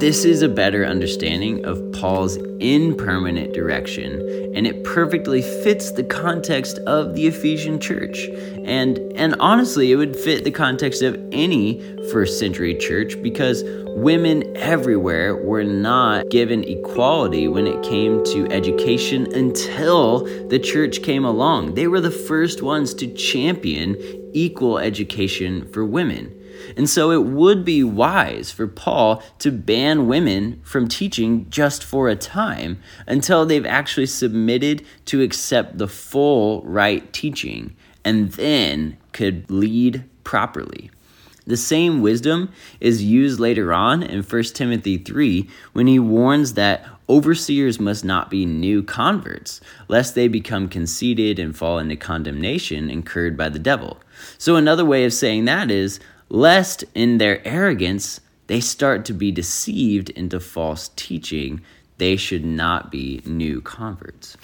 This 0.03 0.25
is 0.25 0.43
a 0.43 0.49
better 0.49 0.85
understanding 0.85 1.65
of 1.65 1.93
Paul's 1.93 2.35
impermanent 2.59 3.55
direction, 3.55 4.21
and 4.53 4.67
it 4.67 4.83
perfectly 4.83 5.43
fits 5.43 5.93
the 5.93 6.03
context 6.03 6.79
of 6.89 7.15
the 7.15 7.29
Ephesian 7.29 7.79
church. 7.79 8.29
And, 8.65 8.99
and 9.15 9.37
honestly, 9.39 9.93
it 9.93 9.95
would 9.95 10.17
fit 10.17 10.43
the 10.43 10.51
context 10.51 11.03
of 11.03 11.25
any 11.31 11.81
first 12.11 12.41
century 12.41 12.75
church 12.79 13.23
because 13.23 13.63
women 13.95 14.43
everywhere 14.57 15.37
were 15.37 15.63
not 15.63 16.29
given 16.31 16.65
equality 16.65 17.47
when 17.47 17.69
it 17.69 17.81
came 17.85 18.25
to 18.25 18.49
education 18.51 19.33
until 19.33 20.25
the 20.49 20.59
church 20.59 21.05
came 21.05 21.25
along. 21.25 21.75
They 21.75 21.87
were 21.87 22.01
the 22.01 22.11
first 22.11 22.61
ones 22.61 22.93
to 22.95 23.07
champion 23.07 23.97
equal 24.33 24.81
education 24.81 25.69
for 25.69 25.85
women. 25.85 26.42
And 26.77 26.89
so 26.89 27.11
it 27.11 27.25
would 27.25 27.65
be 27.65 27.83
wise 27.85 28.51
for 28.51 28.67
Paul 28.67 29.23
to 29.39 29.51
ban 29.51 30.07
women 30.07 30.61
from 30.65 30.89
teaching 30.89 31.49
just 31.51 31.85
for 31.85 32.09
a 32.09 32.17
time 32.17 32.81
until 33.07 33.47
they've 33.47 33.67
actually 33.67 34.07
submitted 34.07 34.85
to 35.07 35.23
accept 35.23 35.79
the 35.79 35.89
full 35.89 36.63
right 36.63 37.13
teaching 37.13 37.77
and 38.05 38.33
then 38.33 38.97
could 39.13 39.51
lead 39.51 40.05
properly. 40.25 40.91
The 41.45 41.57
same 41.57 42.03
wisdom 42.03 42.53
is 42.79 43.03
used 43.03 43.41
later 43.41 43.73
on 43.73 44.03
in 44.03 44.23
1 44.23 44.43
Timothy 44.55 44.97
3 44.97 45.49
when 45.73 45.89
he 45.89 45.99
warns 45.99 46.55
that 46.55 46.87
overseers 47.09 47.81
must 47.81 48.05
not 48.05 48.31
be 48.31 48.47
new 48.47 48.83
converts, 48.83 49.61
lest 49.89 50.15
they 50.15 50.29
become 50.29 50.69
conceited 50.69 51.41
and 51.41 51.57
fall 51.57 51.79
into 51.79 51.97
condemnation 51.97 52.89
incurred 52.89 53.37
by 53.37 53.49
the 53.49 53.59
devil. 53.59 53.99
So, 54.39 54.55
another 54.55 54.85
way 54.85 55.05
of 55.05 55.13
saying 55.13 55.47
that 55.47 55.69
is 55.71 55.99
lest 56.33 56.83
in 56.95 57.19
their 57.19 57.47
arrogance 57.47 58.19
they 58.47 58.59
start 58.59 59.05
to 59.05 59.13
be 59.13 59.31
deceived 59.31 60.09
into 60.11 60.41
false 60.41 60.91
teaching. 60.97 61.61
They 61.99 62.17
should 62.17 62.45
not 62.45 62.91
be 62.91 63.21
new 63.27 63.61
converts. 63.61 64.39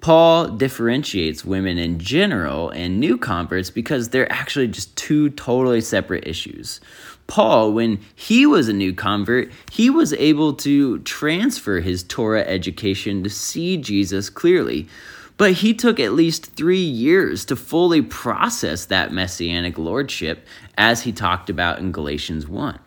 Paul 0.00 0.50
differentiates 0.50 1.44
women 1.44 1.78
in 1.78 1.98
general 1.98 2.70
and 2.70 3.00
new 3.00 3.18
converts 3.18 3.70
because 3.70 4.10
they're 4.10 4.30
actually 4.32 4.68
just 4.68 4.96
two 4.96 5.30
totally 5.30 5.80
separate 5.80 6.28
issues. 6.28 6.80
Paul, 7.26 7.72
when 7.72 8.00
he 8.14 8.46
was 8.46 8.68
a 8.68 8.72
new 8.72 8.94
convert, 8.94 9.50
he 9.72 9.90
was 9.90 10.12
able 10.14 10.52
to 10.54 11.00
transfer 11.00 11.80
his 11.80 12.04
Torah 12.04 12.44
education 12.46 13.24
to 13.24 13.30
see 13.30 13.76
Jesus 13.76 14.30
clearly. 14.30 14.88
But 15.38 15.52
he 15.52 15.72
took 15.72 15.98
at 16.00 16.12
least 16.12 16.52
three 16.56 16.82
years 16.82 17.44
to 17.46 17.56
fully 17.56 18.02
process 18.02 18.84
that 18.86 19.12
messianic 19.12 19.78
lordship, 19.78 20.44
as 20.76 21.02
he 21.02 21.12
talked 21.12 21.48
about 21.48 21.78
in 21.78 21.92
Galatians 21.92 22.46
1. 22.46 22.78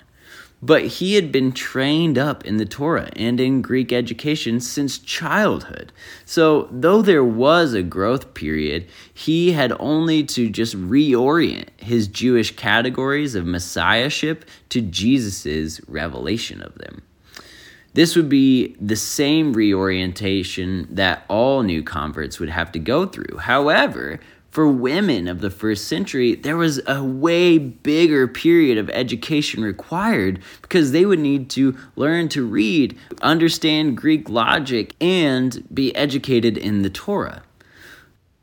But 0.62 0.86
he 0.86 1.16
had 1.16 1.32
been 1.32 1.54
trained 1.54 2.20
up 2.20 2.46
in 2.46 2.58
the 2.58 2.66
Torah 2.66 3.10
and 3.16 3.40
in 3.40 3.64
Greek 3.64 3.92
education 3.92 4.60
since 4.60 5.00
childhood. 5.00 5.92
So, 6.26 6.68
though 6.72 7.02
there 7.02 7.24
was 7.24 7.74
a 7.74 7.82
growth 7.82 8.36
period, 8.36 8.86
he 9.12 9.54
had 9.54 9.74
only 9.80 10.24
to 10.26 10.50
just 10.50 10.76
reorient 10.76 11.70
his 11.78 12.08
Jewish 12.08 12.56
categories 12.56 13.34
of 13.34 13.46
messiahship 13.48 14.46
to 14.70 14.82
Jesus' 14.82 15.82
revelation 15.88 16.62
of 16.62 16.76
them. 16.76 17.02
This 17.94 18.16
would 18.16 18.30
be 18.30 18.76
the 18.80 18.96
same 18.96 19.54
reorientation 19.54 20.88
that 20.92 21.26
all 21.28 21.64
new 21.64 21.84
converts 21.84 22.40
would 22.40 22.50
have 22.50 22.72
to 22.72 22.80
go 22.80 23.06
through. 23.06 23.38
However, 23.38 24.20
for 24.50 24.68
women 24.68 25.28
of 25.28 25.42
the 25.42 25.50
first 25.50 25.88
century, 25.88 26.36
there 26.36 26.58
was 26.58 26.82
a 26.88 27.04
way 27.04 27.58
bigger 27.58 28.28
period 28.28 28.78
of 28.78 28.90
education 28.90 29.64
required 29.64 30.40
because 30.62 30.92
they 30.92 31.06
would 31.06 31.20
need 31.20 31.50
to 31.52 31.78
learn 31.96 32.30
to 32.30 32.46
read, 32.46 32.98
understand 33.22 33.98
Greek 33.98 34.30
logic, 34.30 34.94
and 35.02 35.68
be 35.74 35.96
educated 35.96 36.58
in 36.58 36.82
the 36.82 36.90
Torah. 36.90 37.44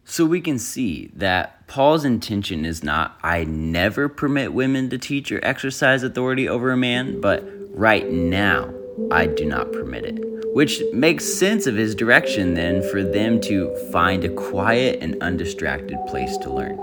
So 0.05 0.25
we 0.25 0.41
can 0.41 0.59
see 0.59 1.11
that 1.15 1.67
Paul's 1.67 2.07
intention 2.07 2.65
is 2.65 2.83
not, 2.83 3.19
I 3.23 3.45
never 3.45 4.09
permit 4.09 4.55
women 4.55 4.89
to 4.89 4.97
teach 4.97 5.31
or 5.31 5.45
exercise 5.45 6.03
authority 6.03 6.49
over 6.49 6.71
a 6.71 6.77
man, 6.79 7.21
but 7.21 7.45
right 7.75 8.11
now 8.11 8.73
I 9.11 9.27
do 9.27 9.45
not 9.45 9.73
permit 9.73 10.05
it. 10.05 10.19
Which 10.55 10.83
makes 10.93 11.25
sense 11.25 11.67
of 11.67 11.77
his 11.77 11.95
direction 11.95 12.55
then 12.55 12.83
for 12.91 13.03
them 13.03 13.41
to 13.43 13.75
find 13.93 14.25
a 14.25 14.29
quiet 14.29 14.99
and 15.01 15.17
undistracted 15.23 15.99
place 16.07 16.37
to 16.39 16.53
learn. 16.53 16.77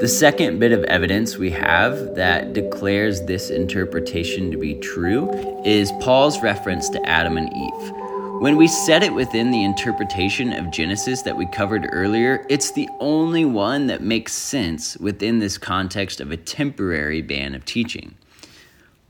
The 0.00 0.08
second 0.08 0.58
bit 0.58 0.72
of 0.72 0.82
evidence 0.84 1.36
we 1.36 1.50
have 1.50 2.14
that 2.14 2.54
declares 2.54 3.20
this 3.22 3.50
interpretation 3.50 4.50
to 4.50 4.56
be 4.56 4.74
true 4.76 5.30
is 5.64 5.92
Paul's 6.00 6.42
reference 6.42 6.88
to 6.88 7.06
Adam 7.06 7.36
and 7.36 7.52
Eve. 7.54 7.99
When 8.40 8.56
we 8.56 8.68
set 8.68 9.02
it 9.02 9.12
within 9.12 9.50
the 9.50 9.64
interpretation 9.64 10.54
of 10.54 10.70
Genesis 10.70 11.20
that 11.22 11.36
we 11.36 11.44
covered 11.44 11.86
earlier, 11.92 12.46
it's 12.48 12.70
the 12.70 12.88
only 12.98 13.44
one 13.44 13.88
that 13.88 14.00
makes 14.00 14.32
sense 14.32 14.96
within 14.96 15.40
this 15.40 15.58
context 15.58 16.22
of 16.22 16.30
a 16.30 16.38
temporary 16.38 17.20
ban 17.20 17.54
of 17.54 17.66
teaching. 17.66 18.14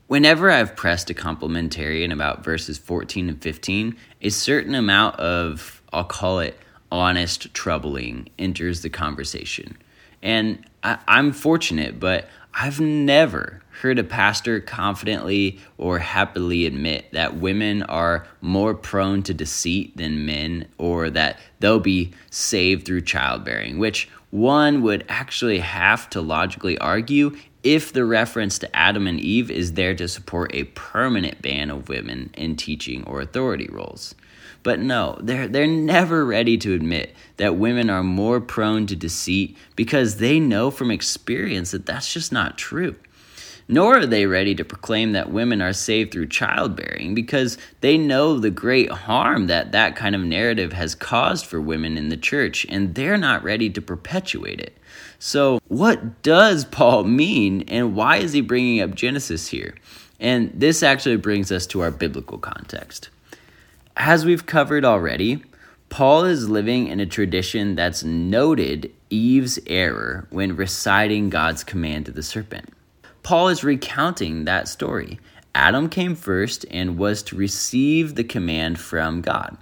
Whenever 0.07 0.51
I've 0.51 0.75
pressed 0.75 1.09
a 1.09 1.13
complementarian 1.13 2.11
about 2.11 2.43
verses 2.43 2.77
14 2.77 3.29
and 3.29 3.41
15, 3.41 3.95
a 4.21 4.29
certain 4.29 4.75
amount 4.75 5.15
of, 5.15 5.81
I'll 5.93 6.03
call 6.03 6.41
it 6.41 6.59
honest 6.91 7.53
troubling, 7.53 8.27
enters 8.37 8.81
the 8.81 8.89
conversation. 8.89 9.77
And 10.21 10.65
I, 10.83 10.97
am 11.07 11.31
fortunate, 11.31 11.99
but 11.99 12.27
I've 12.53 12.79
never 12.79 13.61
heard 13.81 13.97
a 13.97 14.03
pastor 14.03 14.59
confidently 14.59 15.59
or 15.77 15.97
happily 15.97 16.65
admit 16.65 17.05
that 17.13 17.37
women 17.37 17.81
are 17.83 18.27
more 18.41 18.75
prone 18.75 19.23
to 19.23 19.33
deceit 19.33 19.97
than 19.97 20.25
men 20.25 20.67
or 20.77 21.09
that 21.09 21.39
they'll 21.59 21.79
be 21.79 22.11
saved 22.29 22.85
through 22.85 23.01
childbearing, 23.01 23.79
which 23.79 24.07
one 24.29 24.81
would 24.81 25.03
actually 25.09 25.59
have 25.59 26.09
to 26.11 26.21
logically 26.21 26.77
argue 26.77 27.35
if 27.63 27.93
the 27.93 28.05
reference 28.05 28.57
to 28.59 28.75
Adam 28.75 29.07
and 29.07 29.19
Eve 29.19 29.51
is 29.51 29.73
there 29.73 29.95
to 29.95 30.07
support 30.07 30.53
a 30.53 30.63
permanent 30.63 31.41
ban 31.41 31.69
of 31.69 31.89
women 31.89 32.31
in 32.35 32.55
teaching 32.55 33.03
or 33.05 33.21
authority 33.21 33.67
roles. 33.71 34.15
But 34.63 34.79
no, 34.79 35.17
they're, 35.21 35.47
they're 35.47 35.67
never 35.67 36.23
ready 36.25 36.57
to 36.59 36.73
admit 36.73 37.15
that 37.37 37.55
women 37.55 37.89
are 37.89 38.03
more 38.03 38.39
prone 38.39 38.85
to 38.87 38.95
deceit 38.95 39.57
because 39.75 40.17
they 40.17 40.39
know 40.39 40.69
from 40.69 40.91
experience 40.91 41.71
that 41.71 41.85
that's 41.85 42.13
just 42.13 42.31
not 42.31 42.57
true. 42.57 42.95
Nor 43.67 43.99
are 43.99 44.05
they 44.05 44.25
ready 44.25 44.53
to 44.55 44.65
proclaim 44.65 45.13
that 45.13 45.31
women 45.31 45.61
are 45.61 45.71
saved 45.73 46.11
through 46.11 46.27
childbearing 46.27 47.15
because 47.15 47.57
they 47.79 47.97
know 47.97 48.37
the 48.37 48.51
great 48.51 48.91
harm 48.91 49.47
that 49.47 49.71
that 49.71 49.95
kind 49.95 50.13
of 50.13 50.21
narrative 50.21 50.73
has 50.73 50.93
caused 50.93 51.45
for 51.45 51.61
women 51.61 51.97
in 51.97 52.09
the 52.09 52.17
church 52.17 52.65
and 52.69 52.95
they're 52.95 53.17
not 53.17 53.43
ready 53.43 53.69
to 53.69 53.81
perpetuate 53.81 54.59
it. 54.59 54.77
So, 55.19 55.59
what 55.67 56.21
does 56.21 56.65
Paul 56.65 57.05
mean 57.05 57.63
and 57.67 57.95
why 57.95 58.17
is 58.17 58.33
he 58.33 58.41
bringing 58.41 58.81
up 58.81 58.93
Genesis 58.93 59.47
here? 59.47 59.75
And 60.19 60.51
this 60.53 60.83
actually 60.83 61.17
brings 61.17 61.51
us 61.51 61.65
to 61.67 61.79
our 61.81 61.91
biblical 61.91 62.37
context. 62.37 63.09
As 63.97 64.25
we've 64.25 64.45
covered 64.45 64.85
already, 64.85 65.43
Paul 65.89 66.23
is 66.23 66.49
living 66.49 66.87
in 66.87 66.99
a 66.99 67.05
tradition 67.05 67.75
that's 67.75 68.03
noted 68.03 68.91
Eve's 69.09 69.59
error 69.67 70.27
when 70.29 70.55
reciting 70.55 71.29
God's 71.29 71.63
command 71.63 72.05
to 72.05 72.11
the 72.11 72.23
serpent. 72.23 72.69
Paul 73.23 73.49
is 73.49 73.63
recounting 73.63 74.45
that 74.45 74.69
story. 74.69 75.19
Adam 75.53 75.89
came 75.89 76.15
first 76.15 76.65
and 76.71 76.97
was 76.97 77.21
to 77.23 77.35
receive 77.35 78.15
the 78.15 78.23
command 78.23 78.79
from 78.79 79.21
God. 79.21 79.57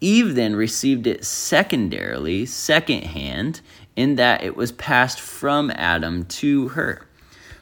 Eve 0.00 0.34
then 0.34 0.54
received 0.54 1.06
it 1.06 1.24
secondarily, 1.24 2.44
secondhand, 2.44 3.62
in 3.96 4.16
that 4.16 4.44
it 4.44 4.56
was 4.56 4.72
passed 4.72 5.20
from 5.20 5.70
Adam 5.70 6.26
to 6.26 6.68
her. 6.68 7.06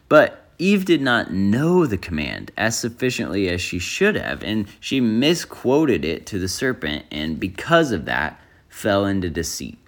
But 0.08 0.39
Eve 0.60 0.84
did 0.84 1.00
not 1.00 1.32
know 1.32 1.86
the 1.86 1.96
command 1.96 2.50
as 2.56 2.78
sufficiently 2.78 3.48
as 3.48 3.62
she 3.62 3.78
should 3.78 4.14
have, 4.14 4.44
and 4.44 4.66
she 4.78 5.00
misquoted 5.00 6.04
it 6.04 6.26
to 6.26 6.38
the 6.38 6.48
serpent, 6.48 7.04
and 7.10 7.40
because 7.40 7.92
of 7.92 8.04
that, 8.04 8.38
fell 8.68 9.06
into 9.06 9.30
deceit. 9.30 9.78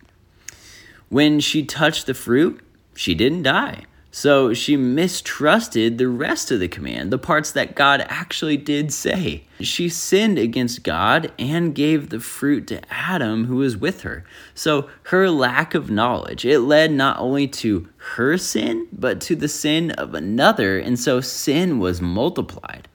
When 1.11 1.41
she 1.41 1.63
touched 1.63 2.07
the 2.07 2.15
fruit, 2.15 2.61
she 2.95 3.15
didn't 3.15 3.43
die. 3.43 3.85
So 4.15 4.53
she 4.53 4.77
mistrusted 4.77 5.97
the 5.97 6.07
rest 6.07 6.51
of 6.51 6.61
the 6.61 6.69
command, 6.69 7.11
the 7.11 7.17
parts 7.17 7.51
that 7.53 7.75
God 7.75 8.05
actually 8.09 8.59
did 8.59 8.93
say. 8.93 9.45
She 9.59 9.89
sinned 9.89 10.39
against 10.39 10.83
God 10.83 11.33
and 11.39 11.75
gave 11.75 12.11
the 12.11 12.21
fruit 12.21 12.67
to 12.67 12.83
Adam 12.93 13.47
who 13.47 13.57
was 13.57 13.75
with 13.75 14.03
her. 14.03 14.25
So 14.55 14.91
her 15.05 15.31
lack 15.31 15.75
of 15.75 15.91
knowledge, 15.91 16.45
it 16.45 16.61
led 16.61 16.93
not 16.93 17.19
only 17.19 17.49
to 17.49 17.89
her 17.97 18.37
sin, 18.37 18.87
but 18.93 19.19
to 19.23 19.35
the 19.35 19.49
sin 19.49 19.93
of 19.93 20.15
another, 20.15 20.79
and 20.79 20.99
so 20.99 21.23
sin 21.23 21.79
was 21.79 22.03
multiplied. 22.03 22.89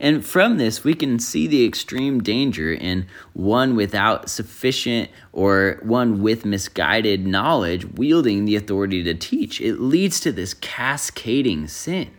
And 0.00 0.24
from 0.24 0.58
this, 0.58 0.84
we 0.84 0.94
can 0.94 1.18
see 1.18 1.46
the 1.46 1.64
extreme 1.64 2.22
danger 2.22 2.72
in 2.72 3.06
one 3.32 3.74
without 3.74 4.30
sufficient 4.30 5.10
or 5.32 5.80
one 5.82 6.22
with 6.22 6.44
misguided 6.44 7.26
knowledge 7.26 7.84
wielding 7.84 8.44
the 8.44 8.56
authority 8.56 9.02
to 9.02 9.14
teach. 9.14 9.60
It 9.60 9.80
leads 9.80 10.20
to 10.20 10.32
this 10.32 10.54
cascading 10.54 11.66
sin. 11.66 12.10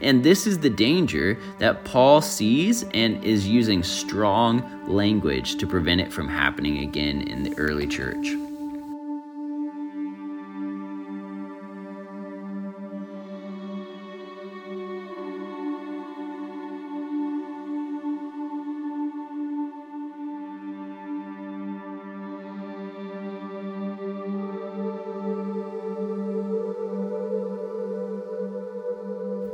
And 0.00 0.24
this 0.24 0.46
is 0.46 0.58
the 0.58 0.70
danger 0.70 1.38
that 1.58 1.84
Paul 1.84 2.22
sees 2.22 2.84
and 2.94 3.22
is 3.22 3.46
using 3.46 3.82
strong 3.82 4.88
language 4.88 5.56
to 5.56 5.66
prevent 5.66 6.00
it 6.00 6.10
from 6.10 6.26
happening 6.26 6.78
again 6.78 7.20
in 7.28 7.42
the 7.42 7.54
early 7.58 7.86
church. 7.86 8.49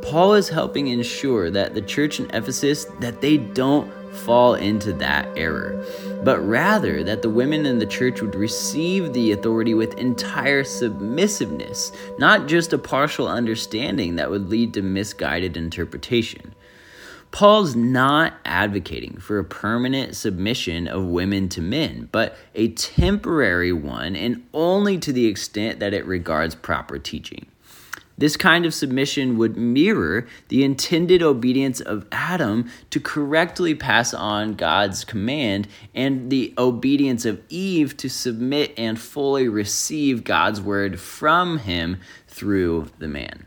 Paul 0.07 0.35
is 0.35 0.49
helping 0.49 0.87
ensure 0.87 1.51
that 1.51 1.75
the 1.75 1.83
church 1.83 2.21
in 2.21 2.31
Ephesus 2.31 2.85
that 3.01 3.21
they 3.21 3.39
don't 3.39 3.93
fall 4.15 4.55
into 4.55 4.93
that 4.93 5.27
error, 5.37 5.85
but 6.23 6.39
rather 6.47 7.03
that 7.03 7.23
the 7.23 7.29
women 7.29 7.67
in 7.67 7.81
the 7.81 7.87
church 7.87 8.23
would 8.23 8.37
receive 8.37 9.13
the 9.13 9.33
authority 9.33 9.75
with 9.75 9.99
entire 9.99 10.63
submissiveness, 10.63 11.91
not 12.21 12.47
just 12.47 12.73
a 12.73 12.79
partial 12.79 13.27
understanding 13.27 14.15
that 14.15 14.31
would 14.31 14.49
lead 14.49 14.75
to 14.75 14.81
misguided 14.83 15.57
interpretation. 15.57 16.55
Paul's 17.33 17.75
not 17.75 18.35
advocating 18.45 19.19
for 19.19 19.41
a 19.41 19.45
permanent 19.45 20.15
submission 20.15 20.87
of 20.87 21.05
women 21.05 21.49
to 21.49 21.61
men, 21.61 22.09
but 22.13 22.37
a 22.55 22.69
temporary 22.69 23.73
one 23.73 24.15
and 24.15 24.47
only 24.55 24.99
to 24.99 25.13
the 25.13 25.27
extent 25.27 25.81
that 25.81 25.93
it 25.93 26.07
regards 26.07 26.55
proper 26.55 26.97
teaching. 26.97 27.47
This 28.18 28.37
kind 28.37 28.64
of 28.64 28.73
submission 28.73 29.37
would 29.37 29.56
mirror 29.56 30.26
the 30.49 30.64
intended 30.64 31.23
obedience 31.23 31.80
of 31.80 32.06
Adam 32.11 32.70
to 32.90 32.99
correctly 32.99 33.75
pass 33.75 34.14
on 34.14 34.54
God's 34.54 35.04
command 35.04 35.68
and 35.94 36.30
the 36.30 36.54
obedience 36.56 37.26
of 37.26 37.42
Eve 37.50 37.96
to 37.99 38.08
submit 38.08 38.73
and 38.78 38.99
fully 38.99 39.49
receive 39.49 40.25
God's 40.25 40.61
word 40.61 40.99
from 40.99 41.58
him 41.58 41.99
through 42.26 42.88
the 42.99 43.08
man. 43.08 43.44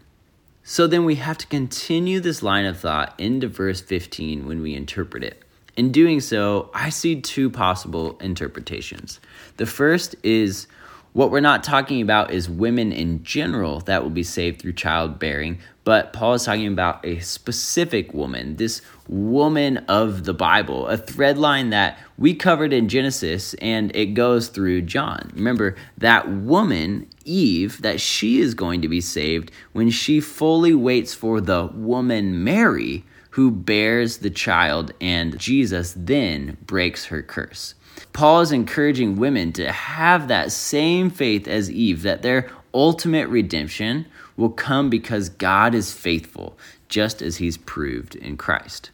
So 0.63 0.85
then 0.85 1.03
we 1.03 1.15
have 1.15 1.39
to 1.39 1.47
continue 1.47 2.19
this 2.19 2.43
line 2.43 2.65
of 2.65 2.79
thought 2.79 3.15
into 3.17 3.47
verse 3.47 3.81
15 3.81 4.45
when 4.45 4.61
we 4.61 4.75
interpret 4.75 5.23
it. 5.23 5.41
In 5.75 5.91
doing 5.91 6.19
so, 6.19 6.69
I 6.75 6.89
see 6.89 7.21
two 7.21 7.49
possible 7.49 8.19
interpretations. 8.19 9.19
The 9.57 9.65
first 9.65 10.15
is 10.21 10.67
what 11.13 11.31
we're 11.31 11.39
not 11.39 11.63
talking 11.63 12.01
about 12.01 12.31
is 12.31 12.49
women 12.49 12.91
in 12.91 13.23
general 13.23 13.79
that 13.81 14.03
will 14.03 14.09
be 14.09 14.23
saved 14.23 14.61
through 14.61 14.73
childbearing, 14.73 15.59
but 15.83 16.13
Paul 16.13 16.35
is 16.35 16.43
talking 16.43 16.67
about 16.67 17.03
a 17.05 17.19
specific 17.19 18.13
woman, 18.13 18.57
this 18.57 18.81
woman 19.07 19.77
of 19.87 20.25
the 20.25 20.33
Bible, 20.33 20.87
a 20.87 20.97
thread 20.97 21.37
line 21.37 21.71
that 21.71 21.97
we 22.17 22.35
covered 22.35 22.73
in 22.73 22.89
Genesis 22.89 23.55
and 23.55 23.95
it 23.95 24.13
goes 24.13 24.49
through 24.49 24.83
John. 24.83 25.31
Remember, 25.33 25.75
that 25.97 26.29
woman, 26.29 27.09
Eve, 27.25 27.81
that 27.81 27.99
she 27.99 28.39
is 28.39 28.53
going 28.53 28.81
to 28.81 28.87
be 28.87 29.01
saved 29.01 29.51
when 29.71 29.89
she 29.89 30.19
fully 30.19 30.75
waits 30.75 31.13
for 31.15 31.41
the 31.41 31.65
woman 31.73 32.43
Mary 32.43 33.03
who 33.31 33.51
bears 33.51 34.17
the 34.17 34.29
child, 34.29 34.91
and 34.99 35.37
Jesus 35.37 35.93
then 35.95 36.57
breaks 36.65 37.05
her 37.05 37.21
curse. 37.21 37.75
Paul 38.13 38.41
is 38.41 38.51
encouraging 38.51 39.17
women 39.17 39.53
to 39.53 39.71
have 39.71 40.27
that 40.27 40.51
same 40.51 41.09
faith 41.09 41.47
as 41.47 41.71
Eve, 41.71 42.01
that 42.03 42.21
their 42.21 42.49
ultimate 42.73 43.27
redemption 43.29 44.05
will 44.37 44.49
come 44.49 44.89
because 44.89 45.29
God 45.29 45.75
is 45.75 45.93
faithful, 45.93 46.57
just 46.87 47.21
as 47.21 47.37
he's 47.37 47.57
proved 47.57 48.15
in 48.15 48.37
Christ. 48.37 48.91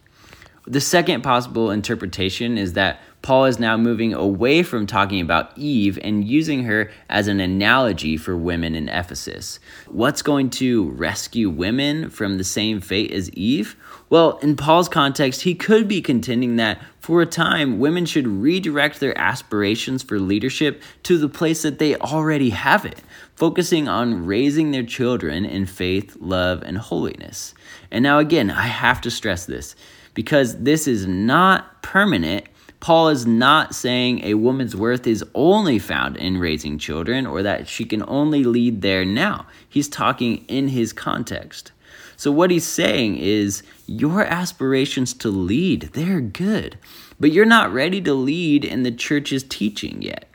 The 0.68 0.82
second 0.82 1.22
possible 1.22 1.70
interpretation 1.70 2.58
is 2.58 2.74
that 2.74 3.00
Paul 3.26 3.46
is 3.46 3.58
now 3.58 3.76
moving 3.76 4.14
away 4.14 4.62
from 4.62 4.86
talking 4.86 5.20
about 5.20 5.58
Eve 5.58 5.98
and 6.04 6.24
using 6.24 6.66
her 6.66 6.92
as 7.10 7.28
an 7.28 7.40
analogy 7.40 8.18
for 8.18 8.38
women 8.38 8.76
in 8.76 8.88
Ephesus. 8.88 9.60
What's 9.88 10.22
going 10.22 10.52
to 10.52 10.92
rescue 10.92 11.50
women 11.50 12.12
from 12.12 12.38
the 12.38 12.44
same 12.44 12.82
fate 12.82 13.12
as 13.12 13.32
Eve? 13.32 13.76
Well, 14.12 14.38
in 14.44 14.56
Paul's 14.56 14.88
context, 14.88 15.42
he 15.42 15.56
could 15.56 15.88
be 15.88 16.04
contending 16.04 16.58
that 16.58 16.80
for 17.00 17.20
a 17.24 17.26
time, 17.26 17.80
women 17.80 18.06
should 18.06 18.28
redirect 18.28 19.00
their 19.00 19.18
aspirations 19.18 20.04
for 20.04 20.20
leadership 20.20 20.84
to 21.02 21.18
the 21.18 21.28
place 21.28 21.64
that 21.64 21.80
they 21.80 21.96
already 21.96 22.52
have 22.52 22.86
it, 22.86 23.02
focusing 23.36 23.88
on 23.88 24.28
raising 24.28 24.70
their 24.70 24.86
children 24.86 25.46
in 25.46 25.66
faith, 25.66 26.16
love, 26.20 26.62
and 26.62 26.78
holiness. 26.78 27.56
And 27.90 28.04
now, 28.04 28.20
again, 28.20 28.52
I 28.52 28.68
have 28.68 29.02
to 29.02 29.10
stress 29.10 29.48
this 29.48 29.76
because 30.14 30.60
this 30.60 30.88
is 30.88 31.08
not 31.08 31.82
permanent 31.82 32.46
Paul 32.86 33.10
is 33.10 33.26
not 33.26 33.74
saying 33.74 34.24
a 34.24 34.36
woman's 34.36 34.76
worth 34.76 35.08
is 35.08 35.26
only 35.34 35.80
found 35.80 36.18
in 36.18 36.38
raising 36.38 36.78
children 36.78 37.26
or 37.26 37.42
that 37.42 37.68
she 37.68 37.84
can 37.84 38.04
only 38.08 38.44
lead 38.44 38.84
there 38.84 39.04
now. 39.04 39.48
He's 39.68 39.90
talking 39.90 40.46
in 40.48 40.68
his 40.68 40.94
context. 40.94 41.72
So, 42.16 42.32
what 42.32 42.52
he's 42.52 42.68
saying 42.68 43.18
is 43.18 43.64
your 43.88 44.24
aspirations 44.24 45.16
to 45.16 45.30
lead, 45.30 45.94
they're 45.94 46.22
good, 46.22 46.78
but 47.20 47.32
you're 47.32 47.44
not 47.44 47.74
ready 47.74 48.02
to 48.02 48.14
lead 48.14 48.64
in 48.64 48.84
the 48.84 48.92
church's 48.92 49.42
teaching 49.42 50.04
yet. 50.04 50.30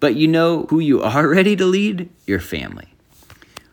But 0.00 0.14
you 0.14 0.26
know 0.26 0.64
who 0.70 0.78
you 0.78 1.02
are 1.02 1.28
ready 1.36 1.54
to 1.54 1.66
lead? 1.66 2.08
Your 2.26 2.40
family. 2.40 2.94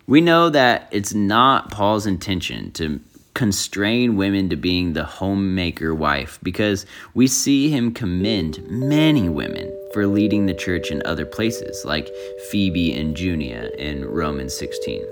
We 0.06 0.20
know 0.20 0.50
that 0.50 0.90
it's 0.92 1.14
not 1.14 1.72
Paul's 1.72 2.06
intention 2.06 2.72
to 2.74 3.00
constrain 3.42 4.16
women 4.16 4.50
to 4.50 4.56
being 4.56 4.94
the 4.94 5.04
homemaker 5.04 5.96
wife 5.96 6.38
because 6.44 6.86
we 7.16 7.26
see 7.26 7.72
him 7.72 7.92
commend 7.92 8.64
many 8.70 9.28
women 9.30 9.68
for 9.96 10.06
leading 10.06 10.46
the 10.46 10.54
church 10.54 10.92
in 10.92 11.02
other 11.06 11.26
places, 11.26 11.84
like 11.84 12.08
Phoebe 12.52 12.94
and 12.94 13.18
Junia 13.18 13.72
in 13.80 14.06
Romans 14.06 14.56
16. 14.56 15.04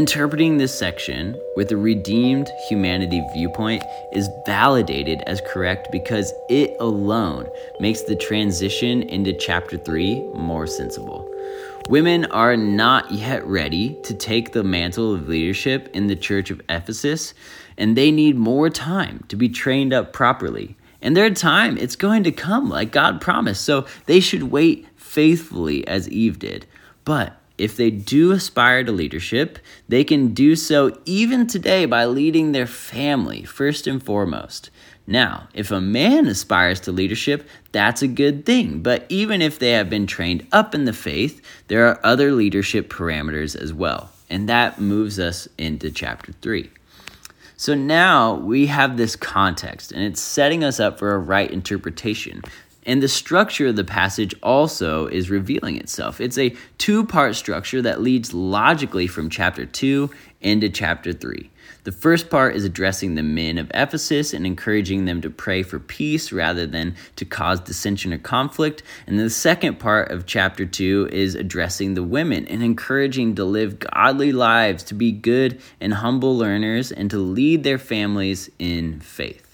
Interpreting 0.00 0.56
this 0.56 0.74
section 0.74 1.38
with 1.56 1.70
a 1.70 1.76
redeemed 1.76 2.48
humanity 2.70 3.22
viewpoint 3.34 3.82
is 4.12 4.30
validated 4.46 5.20
as 5.26 5.42
correct 5.46 5.88
because 5.92 6.32
it 6.48 6.74
alone 6.80 7.46
makes 7.80 8.00
the 8.00 8.16
transition 8.16 9.02
into 9.02 9.34
chapter 9.34 9.76
3 9.76 10.22
more 10.32 10.66
sensible. 10.66 11.30
Women 11.90 12.24
are 12.24 12.56
not 12.56 13.10
yet 13.10 13.46
ready 13.46 13.94
to 14.04 14.14
take 14.14 14.52
the 14.52 14.64
mantle 14.64 15.12
of 15.12 15.28
leadership 15.28 15.90
in 15.92 16.06
the 16.06 16.16
church 16.16 16.50
of 16.50 16.62
Ephesus, 16.70 17.34
and 17.76 17.94
they 17.94 18.10
need 18.10 18.36
more 18.36 18.70
time 18.70 19.26
to 19.28 19.36
be 19.36 19.50
trained 19.50 19.92
up 19.92 20.14
properly. 20.14 20.78
And 21.02 21.14
their 21.14 21.28
time, 21.28 21.76
it's 21.76 21.94
going 21.94 22.24
to 22.24 22.32
come 22.32 22.70
like 22.70 22.90
God 22.90 23.20
promised, 23.20 23.66
so 23.66 23.86
they 24.06 24.20
should 24.20 24.44
wait 24.44 24.86
faithfully 24.96 25.86
as 25.86 26.08
Eve 26.08 26.38
did. 26.38 26.64
But 27.04 27.36
if 27.60 27.76
they 27.76 27.90
do 27.90 28.32
aspire 28.32 28.82
to 28.84 28.92
leadership, 28.92 29.58
they 29.88 30.02
can 30.04 30.34
do 30.34 30.56
so 30.56 30.98
even 31.04 31.46
today 31.46 31.86
by 31.86 32.06
leading 32.06 32.52
their 32.52 32.66
family 32.66 33.44
first 33.44 33.86
and 33.86 34.02
foremost. 34.02 34.70
Now, 35.06 35.48
if 35.54 35.70
a 35.70 35.80
man 35.80 36.26
aspires 36.26 36.80
to 36.80 36.92
leadership, 36.92 37.48
that's 37.72 38.00
a 38.00 38.08
good 38.08 38.46
thing. 38.46 38.80
But 38.80 39.06
even 39.08 39.42
if 39.42 39.58
they 39.58 39.72
have 39.72 39.90
been 39.90 40.06
trained 40.06 40.46
up 40.52 40.74
in 40.74 40.84
the 40.84 40.92
faith, 40.92 41.40
there 41.68 41.86
are 41.88 42.00
other 42.04 42.32
leadership 42.32 42.88
parameters 42.88 43.56
as 43.56 43.72
well. 43.72 44.10
And 44.28 44.48
that 44.48 44.80
moves 44.80 45.18
us 45.18 45.48
into 45.58 45.90
chapter 45.90 46.32
3. 46.40 46.70
So 47.56 47.74
now 47.74 48.36
we 48.36 48.66
have 48.66 48.96
this 48.96 49.16
context, 49.16 49.92
and 49.92 50.02
it's 50.02 50.20
setting 50.20 50.64
us 50.64 50.80
up 50.80 50.98
for 50.98 51.12
a 51.12 51.18
right 51.18 51.50
interpretation. 51.50 52.42
And 52.90 53.00
the 53.00 53.06
structure 53.06 53.68
of 53.68 53.76
the 53.76 53.84
passage 53.84 54.34
also 54.42 55.06
is 55.06 55.30
revealing 55.30 55.76
itself. 55.76 56.20
It's 56.20 56.36
a 56.36 56.56
two 56.76 57.06
part 57.06 57.36
structure 57.36 57.80
that 57.82 58.00
leads 58.00 58.34
logically 58.34 59.06
from 59.06 59.30
chapter 59.30 59.64
2 59.64 60.10
into 60.40 60.68
chapter 60.68 61.12
3. 61.12 61.48
The 61.84 61.92
first 61.92 62.30
part 62.30 62.56
is 62.56 62.64
addressing 62.64 63.14
the 63.14 63.22
men 63.22 63.58
of 63.58 63.70
Ephesus 63.74 64.34
and 64.34 64.44
encouraging 64.44 65.04
them 65.04 65.20
to 65.20 65.30
pray 65.30 65.62
for 65.62 65.78
peace 65.78 66.32
rather 66.32 66.66
than 66.66 66.96
to 67.14 67.24
cause 67.24 67.60
dissension 67.60 68.12
or 68.12 68.18
conflict. 68.18 68.82
And 69.06 69.20
the 69.20 69.30
second 69.30 69.78
part 69.78 70.10
of 70.10 70.26
chapter 70.26 70.66
2 70.66 71.10
is 71.12 71.36
addressing 71.36 71.94
the 71.94 72.02
women 72.02 72.44
and 72.48 72.60
encouraging 72.60 73.36
to 73.36 73.44
live 73.44 73.78
godly 73.78 74.32
lives, 74.32 74.82
to 74.84 74.94
be 74.94 75.12
good 75.12 75.60
and 75.80 75.94
humble 75.94 76.36
learners, 76.36 76.90
and 76.90 77.08
to 77.10 77.18
lead 77.18 77.62
their 77.62 77.78
families 77.78 78.50
in 78.58 78.98
faith. 78.98 79.49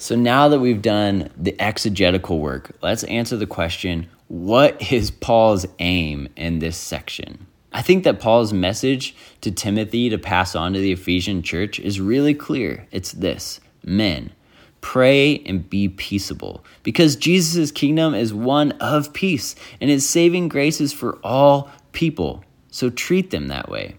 So 0.00 0.16
now 0.16 0.48
that 0.48 0.60
we've 0.60 0.80
done 0.80 1.28
the 1.36 1.54
exegetical 1.60 2.40
work, 2.40 2.74
let's 2.80 3.04
answer 3.04 3.36
the 3.36 3.46
question 3.46 4.08
what 4.28 4.90
is 4.90 5.10
Paul's 5.10 5.66
aim 5.78 6.26
in 6.36 6.60
this 6.60 6.78
section? 6.78 7.46
I 7.70 7.82
think 7.82 8.04
that 8.04 8.18
Paul's 8.18 8.54
message 8.54 9.14
to 9.42 9.50
Timothy 9.50 10.08
to 10.08 10.16
pass 10.16 10.56
on 10.56 10.72
to 10.72 10.78
the 10.78 10.92
Ephesian 10.92 11.42
church 11.42 11.78
is 11.78 12.00
really 12.00 12.32
clear. 12.32 12.86
It's 12.90 13.12
this 13.12 13.60
Men, 13.84 14.32
pray 14.80 15.42
and 15.44 15.68
be 15.68 15.88
peaceable, 15.90 16.64
because 16.82 17.14
Jesus' 17.14 17.70
kingdom 17.70 18.14
is 18.14 18.32
one 18.32 18.72
of 18.80 19.12
peace, 19.12 19.54
and 19.82 19.90
his 19.90 20.08
saving 20.08 20.48
grace 20.48 20.80
is 20.80 20.94
for 20.94 21.18
all 21.22 21.70
people. 21.92 22.42
So 22.70 22.88
treat 22.88 23.30
them 23.30 23.48
that 23.48 23.68
way. 23.68 23.96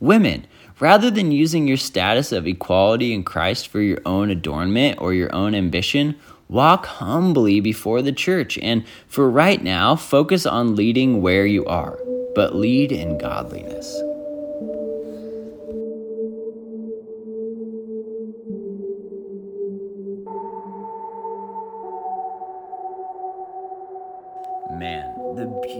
Women, 0.00 0.46
rather 0.80 1.10
than 1.10 1.30
using 1.30 1.68
your 1.68 1.76
status 1.76 2.32
of 2.32 2.46
equality 2.46 3.12
in 3.12 3.22
Christ 3.22 3.68
for 3.68 3.80
your 3.80 4.00
own 4.04 4.30
adornment 4.30 5.00
or 5.00 5.14
your 5.14 5.32
own 5.34 5.54
ambition, 5.54 6.18
walk 6.48 6.86
humbly 6.86 7.60
before 7.60 8.02
the 8.02 8.12
church, 8.12 8.58
and 8.58 8.84
for 9.06 9.30
right 9.30 9.62
now, 9.62 9.94
focus 9.94 10.46
on 10.46 10.74
leading 10.74 11.22
where 11.22 11.46
you 11.46 11.64
are 11.66 11.98
but 12.34 12.54
lead 12.54 12.92
in 12.92 13.18
godliness. 13.18 14.09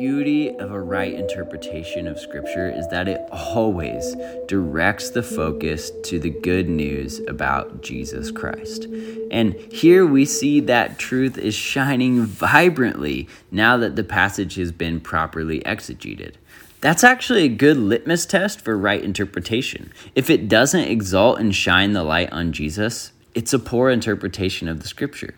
Beauty 0.00 0.48
of 0.58 0.72
a 0.72 0.80
right 0.80 1.12
interpretation 1.12 2.06
of 2.06 2.18
Scripture 2.18 2.70
is 2.70 2.88
that 2.88 3.06
it 3.06 3.20
always 3.30 4.16
directs 4.48 5.10
the 5.10 5.22
focus 5.22 5.92
to 6.02 6.18
the 6.18 6.30
good 6.30 6.70
news 6.70 7.20
about 7.28 7.82
Jesus 7.82 8.30
Christ. 8.30 8.86
And 9.30 9.52
here 9.70 10.06
we 10.06 10.24
see 10.24 10.60
that 10.60 10.98
truth 10.98 11.36
is 11.36 11.54
shining 11.54 12.24
vibrantly 12.24 13.28
now 13.50 13.76
that 13.76 13.94
the 13.94 14.02
passage 14.02 14.54
has 14.54 14.72
been 14.72 15.00
properly 15.00 15.60
exegeted. 15.64 16.36
That's 16.80 17.04
actually 17.04 17.44
a 17.44 17.48
good 17.48 17.76
litmus 17.76 18.24
test 18.24 18.62
for 18.62 18.78
right 18.78 19.04
interpretation. 19.04 19.92
If 20.14 20.30
it 20.30 20.48
doesn't 20.48 20.80
exalt 20.80 21.40
and 21.40 21.54
shine 21.54 21.92
the 21.92 22.04
light 22.04 22.32
on 22.32 22.52
Jesus, 22.52 23.12
it's 23.34 23.52
a 23.52 23.58
poor 23.58 23.90
interpretation 23.90 24.66
of 24.66 24.80
the 24.80 24.88
scripture. 24.88 25.34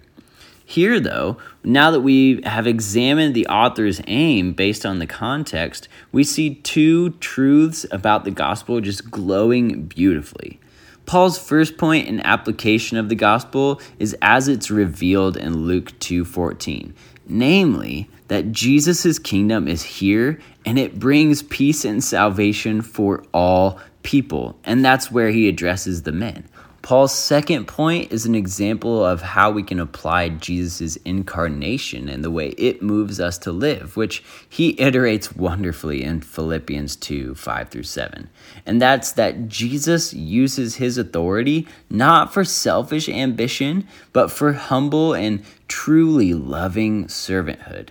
Here, 0.73 1.01
though, 1.01 1.37
now 1.63 1.91
that 1.91 2.01
we 2.01 2.41
have 2.45 2.67
examined 2.67 3.35
the 3.35 3.47
author's 3.47 4.01
aim 4.07 4.55
based 4.55 4.87
on 4.87 5.01
the 5.01 5.07
context, 5.07 5.87
we 6.13 6.25
see 6.25 6.55
two 6.55 7.11
truths 7.21 7.85
about 7.91 8.25
the 8.25 8.31
gospel 8.31 8.81
just 8.81 9.11
glowing 9.11 9.83
beautifully. 9.83 10.59
Paul's 11.05 11.37
first 11.37 11.77
point 11.77 12.09
in 12.09 12.25
application 12.25 12.97
of 12.97 13.11
the 13.11 13.15
gospel 13.15 13.83
is 13.99 14.17
as 14.23 14.49
it's 14.49 14.71
revealed 14.71 15.37
in 15.37 15.67
Luke 15.67 15.93
2:14, 15.99 16.95
namely 17.29 18.09
that 18.29 18.51
Jesus' 18.53 19.19
kingdom 19.19 19.69
is 19.69 19.83
here 19.83 20.39
and 20.65 20.79
it 20.79 20.99
brings 20.99 21.43
peace 21.43 21.85
and 21.85 22.03
salvation 22.03 22.81
for 22.81 23.23
all 23.35 23.79
people. 24.03 24.57
And 24.65 24.83
that's 24.83 25.13
where 25.13 25.29
he 25.29 25.51
addresses 25.51 26.05
the 26.05 26.13
men. 26.13 26.45
Paul's 26.83 27.17
second 27.17 27.69
point 27.69 28.11
is 28.11 28.27
an 28.27 28.35
example 28.35 29.07
of 29.07 29.23
how 29.23 29.53
we 29.53 29.63
can 29.63 29.79
apply 29.79 30.31
Jesus' 30.31 30.97
incarnation 31.05 32.09
and 32.09 32.25
the 32.25 32.31
way 32.31 32.49
it 32.59 32.83
moves 32.83 33.21
us 33.21 33.39
to 33.39 33.53
live, 33.53 33.97
which 33.97 34.25
he 34.49 34.75
iterates 34.75 35.37
wonderfully 35.37 36.03
in 36.03 36.21
Philippians 36.21 36.97
2 36.97 37.37
5 37.37 37.69
through 37.69 37.85
7. 37.85 38.29
And 38.67 38.83
that's 38.83 39.13
that 39.13 39.47
Jesus 39.47 40.13
uses 40.13 40.77
his 40.77 40.99
authority 40.99 41.69
not 41.89 42.35
for 42.35 42.45
selfish 42.45 43.09
ambition, 43.09 43.87
but 44.13 44.33
for 44.33 44.53
humble 44.53 45.15
and 45.15 45.45
truly 45.69 46.35
loving 46.35 47.05
servanthood. 47.07 47.91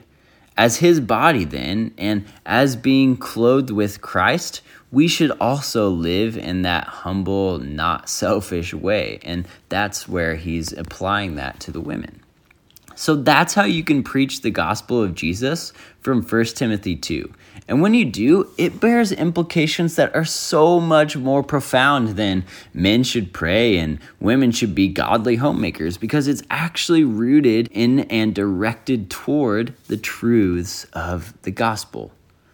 As 0.58 0.78
his 0.78 1.00
body, 1.00 1.46
then, 1.46 1.94
and 1.98 2.26
as 2.46 2.76
being 2.76 3.16
clothed 3.16 3.72
with 3.72 4.02
Christ, 4.02 4.62
we 4.92 5.08
should 5.08 5.32
also 5.40 5.90
live 5.90 6.38
in 6.38 6.64
that 6.64 6.86
humble, 6.86 7.60
not 7.60 8.10
selfish 8.10 8.74
way. 8.74 9.20
And 9.24 9.48
that's 9.70 10.08
where 10.08 10.36
he's 10.36 10.74
applying 10.74 11.36
that 11.36 11.60
to 11.62 11.72
the 11.72 11.82
women. 11.82 12.22
So 12.96 13.16
that's 13.16 13.54
how 13.54 13.64
you 13.64 13.84
can 13.84 14.04
preach 14.04 14.42
the 14.42 14.52
gospel 14.52 15.02
of 15.02 15.16
Jesus 15.16 15.74
from 16.02 16.22
1 16.22 16.46
Timothy 16.46 16.96
2. 16.96 17.34
And 17.68 17.82
when 17.82 17.94
you 17.94 18.06
do, 18.06 18.50
it 18.58 18.80
bears 18.80 19.12
implications 19.12 19.96
that 19.96 20.14
are 20.14 20.26
so 20.26 20.80
much 20.80 21.16
more 21.16 21.42
profound 21.42 22.10
than 22.10 22.44
men 22.74 23.04
should 23.04 23.34
pray 23.34 23.78
and 23.78 23.98
women 24.20 24.52
should 24.52 24.76
be 24.76 24.90
godly 24.90 25.38
homemakers 25.38 25.98
because 25.98 26.28
it's 26.28 26.44
actually 26.50 27.04
rooted 27.04 27.70
in 27.72 28.02
and 28.02 28.36
directed 28.36 29.10
toward 29.10 29.74
the 29.88 29.98
truths 29.98 30.84
of 30.94 31.34
the 31.44 31.52
gospel. 31.52 32.12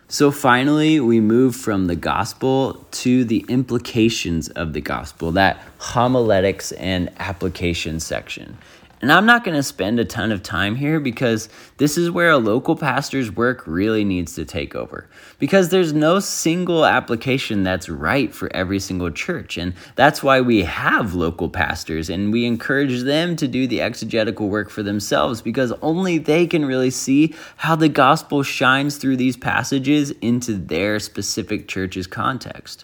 So 0.09 0.31
finally, 0.31 1.01
we 1.01 1.19
move 1.19 1.53
from 1.53 1.87
the 1.87 1.95
gospel 1.95 2.85
to 2.91 3.25
the 3.25 3.43
implications 3.49 4.47
of 4.47 4.71
the 4.71 4.79
gospel, 4.79 5.33
that 5.33 5.61
homiletics 5.79 6.71
and 6.71 7.11
application 7.19 7.99
section. 7.99 8.57
And 8.99 9.11
I'm 9.11 9.27
not 9.27 9.43
going 9.43 9.55
to 9.55 9.61
spend 9.61 9.99
a 9.99 10.05
ton 10.05 10.31
of 10.31 10.41
time 10.41 10.75
here 10.75 10.99
because 10.99 11.49
this 11.77 11.99
is 11.99 12.09
where 12.09 12.31
a 12.31 12.37
local 12.37 12.75
pastor's 12.75 13.31
work 13.31 13.63
really 13.67 14.03
needs 14.03 14.33
to 14.35 14.45
take 14.45 14.73
over. 14.73 15.07
Because 15.37 15.69
there's 15.69 15.93
no 15.93 16.19
single 16.19 16.83
application 16.83 17.61
that's 17.61 17.89
right 17.89 18.33
for 18.33 18.51
every 18.55 18.79
single 18.79 19.11
church. 19.11 19.55
And 19.57 19.75
that's 19.95 20.23
why 20.23 20.41
we 20.41 20.63
have 20.63 21.13
local 21.13 21.47
pastors 21.47 22.09
and 22.09 22.33
we 22.33 22.45
encourage 22.45 23.01
them 23.01 23.35
to 23.35 23.47
do 23.47 23.67
the 23.67 23.81
exegetical 23.81 24.49
work 24.49 24.71
for 24.71 24.81
themselves 24.81 25.43
because 25.43 25.71
only 25.83 26.17
they 26.17 26.47
can 26.47 26.65
really 26.65 26.89
see 26.89 27.35
how 27.57 27.75
the 27.75 27.89
gospel 27.89 28.41
shines 28.41 28.97
through 28.97 29.17
these 29.17 29.37
passages 29.37 30.09
into 30.21 30.53
their 30.53 30.99
specific 30.99 31.67
church's 31.67 32.07
context. 32.07 32.83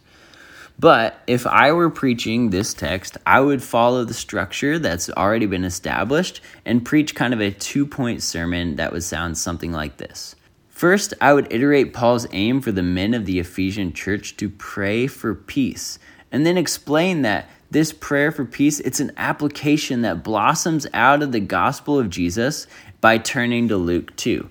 But 0.79 1.21
if 1.27 1.45
I 1.45 1.71
were 1.71 1.89
preaching 1.89 2.49
this 2.49 2.73
text, 2.73 3.17
I 3.25 3.39
would 3.39 3.63
follow 3.63 4.03
the 4.03 4.13
structure 4.13 4.79
that's 4.79 5.09
already 5.09 5.45
been 5.45 5.63
established 5.63 6.41
and 6.65 6.85
preach 6.85 7.15
kind 7.15 7.33
of 7.33 7.41
a 7.41 7.51
two 7.51 7.85
point 7.85 8.23
sermon 8.23 8.75
that 8.77 8.91
would 8.91 9.03
sound 9.03 9.37
something 9.37 9.71
like 9.71 9.97
this. 9.97 10.35
First, 10.69 11.13
I 11.21 11.33
would 11.33 11.53
iterate 11.53 11.93
Paul's 11.93 12.27
aim 12.31 12.59
for 12.59 12.71
the 12.71 12.83
men 12.83 13.13
of 13.13 13.25
the 13.25 13.39
Ephesian 13.39 13.93
church 13.93 14.35
to 14.37 14.49
pray 14.49 15.07
for 15.07 15.35
peace, 15.35 15.99
and 16.31 16.45
then 16.45 16.57
explain 16.57 17.21
that 17.21 17.47
this 17.69 17.93
prayer 17.93 18.31
for 18.31 18.43
peace, 18.43 18.79
it's 18.81 18.99
an 18.99 19.11
application 19.17 20.01
that 20.01 20.23
blossoms 20.23 20.85
out 20.93 21.23
of 21.23 21.31
the 21.31 21.39
gospel 21.39 21.97
of 21.97 22.09
Jesus 22.09 22.67
by 23.01 23.17
turning 23.17 23.67
to 23.67 23.77
Luke 23.77 24.15
2. 24.15 24.49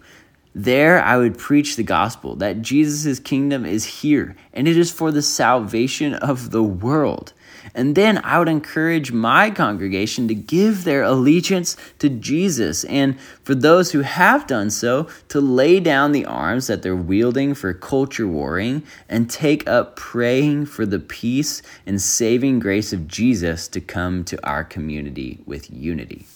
There 0.54 1.02
I 1.02 1.16
would 1.16 1.38
preach 1.38 1.76
the 1.76 1.82
gospel 1.82 2.36
that 2.36 2.60
Jesus' 2.60 3.18
kingdom 3.18 3.64
is 3.64 3.84
here 3.84 4.36
and 4.52 4.68
it 4.68 4.76
is 4.76 4.90
for 4.90 5.10
the 5.10 5.22
salvation 5.22 6.14
of 6.14 6.50
the 6.50 6.62
world. 6.62 7.32
And 7.74 7.94
then 7.94 8.20
I 8.24 8.38
would 8.38 8.48
encourage 8.48 9.12
my 9.12 9.50
congregation 9.50 10.28
to 10.28 10.34
give 10.34 10.84
their 10.84 11.02
allegiance 11.02 11.76
to 12.00 12.08
Jesus, 12.08 12.84
and 12.84 13.18
for 13.42 13.54
those 13.54 13.92
who 13.92 14.00
have 14.00 14.46
done 14.46 14.68
so, 14.70 15.08
to 15.28 15.40
lay 15.40 15.80
down 15.80 16.12
the 16.12 16.26
arms 16.26 16.66
that 16.66 16.82
they're 16.82 16.96
wielding 16.96 17.54
for 17.54 17.72
culture 17.72 18.26
warring 18.26 18.82
and 19.08 19.30
take 19.30 19.66
up 19.68 19.96
praying 19.96 20.66
for 20.66 20.84
the 20.84 20.98
peace 20.98 21.62
and 21.86 22.02
saving 22.02 22.58
grace 22.58 22.92
of 22.92 23.08
Jesus 23.08 23.68
to 23.68 23.80
come 23.80 24.24
to 24.24 24.44
our 24.46 24.64
community 24.64 25.38
with 25.46 25.70
unity. 25.70 26.26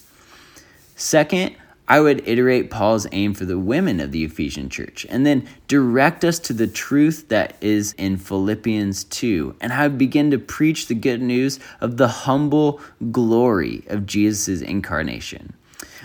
Second, 0.95 1.55
I 1.89 2.01
would 2.01 2.27
iterate 2.27 2.69
Paul's 2.69 3.07
aim 3.13 3.33
for 3.33 3.45
the 3.45 3.57
women 3.57 4.01
of 4.01 4.11
the 4.11 4.25
Ephesian 4.25 4.69
church 4.69 5.05
and 5.09 5.25
then 5.25 5.47
direct 5.69 6.25
us 6.25 6.37
to 6.39 6.53
the 6.53 6.67
truth 6.67 7.29
that 7.29 7.55
is 7.61 7.93
in 7.93 8.17
Philippians 8.17 9.05
2. 9.05 9.55
And 9.61 9.71
I 9.71 9.87
would 9.87 9.97
begin 9.97 10.31
to 10.31 10.37
preach 10.37 10.87
the 10.87 10.95
good 10.95 11.21
news 11.21 11.59
of 11.79 11.95
the 11.95 12.09
humble 12.09 12.81
glory 13.11 13.83
of 13.87 14.05
Jesus' 14.05 14.61
incarnation. 14.61 15.53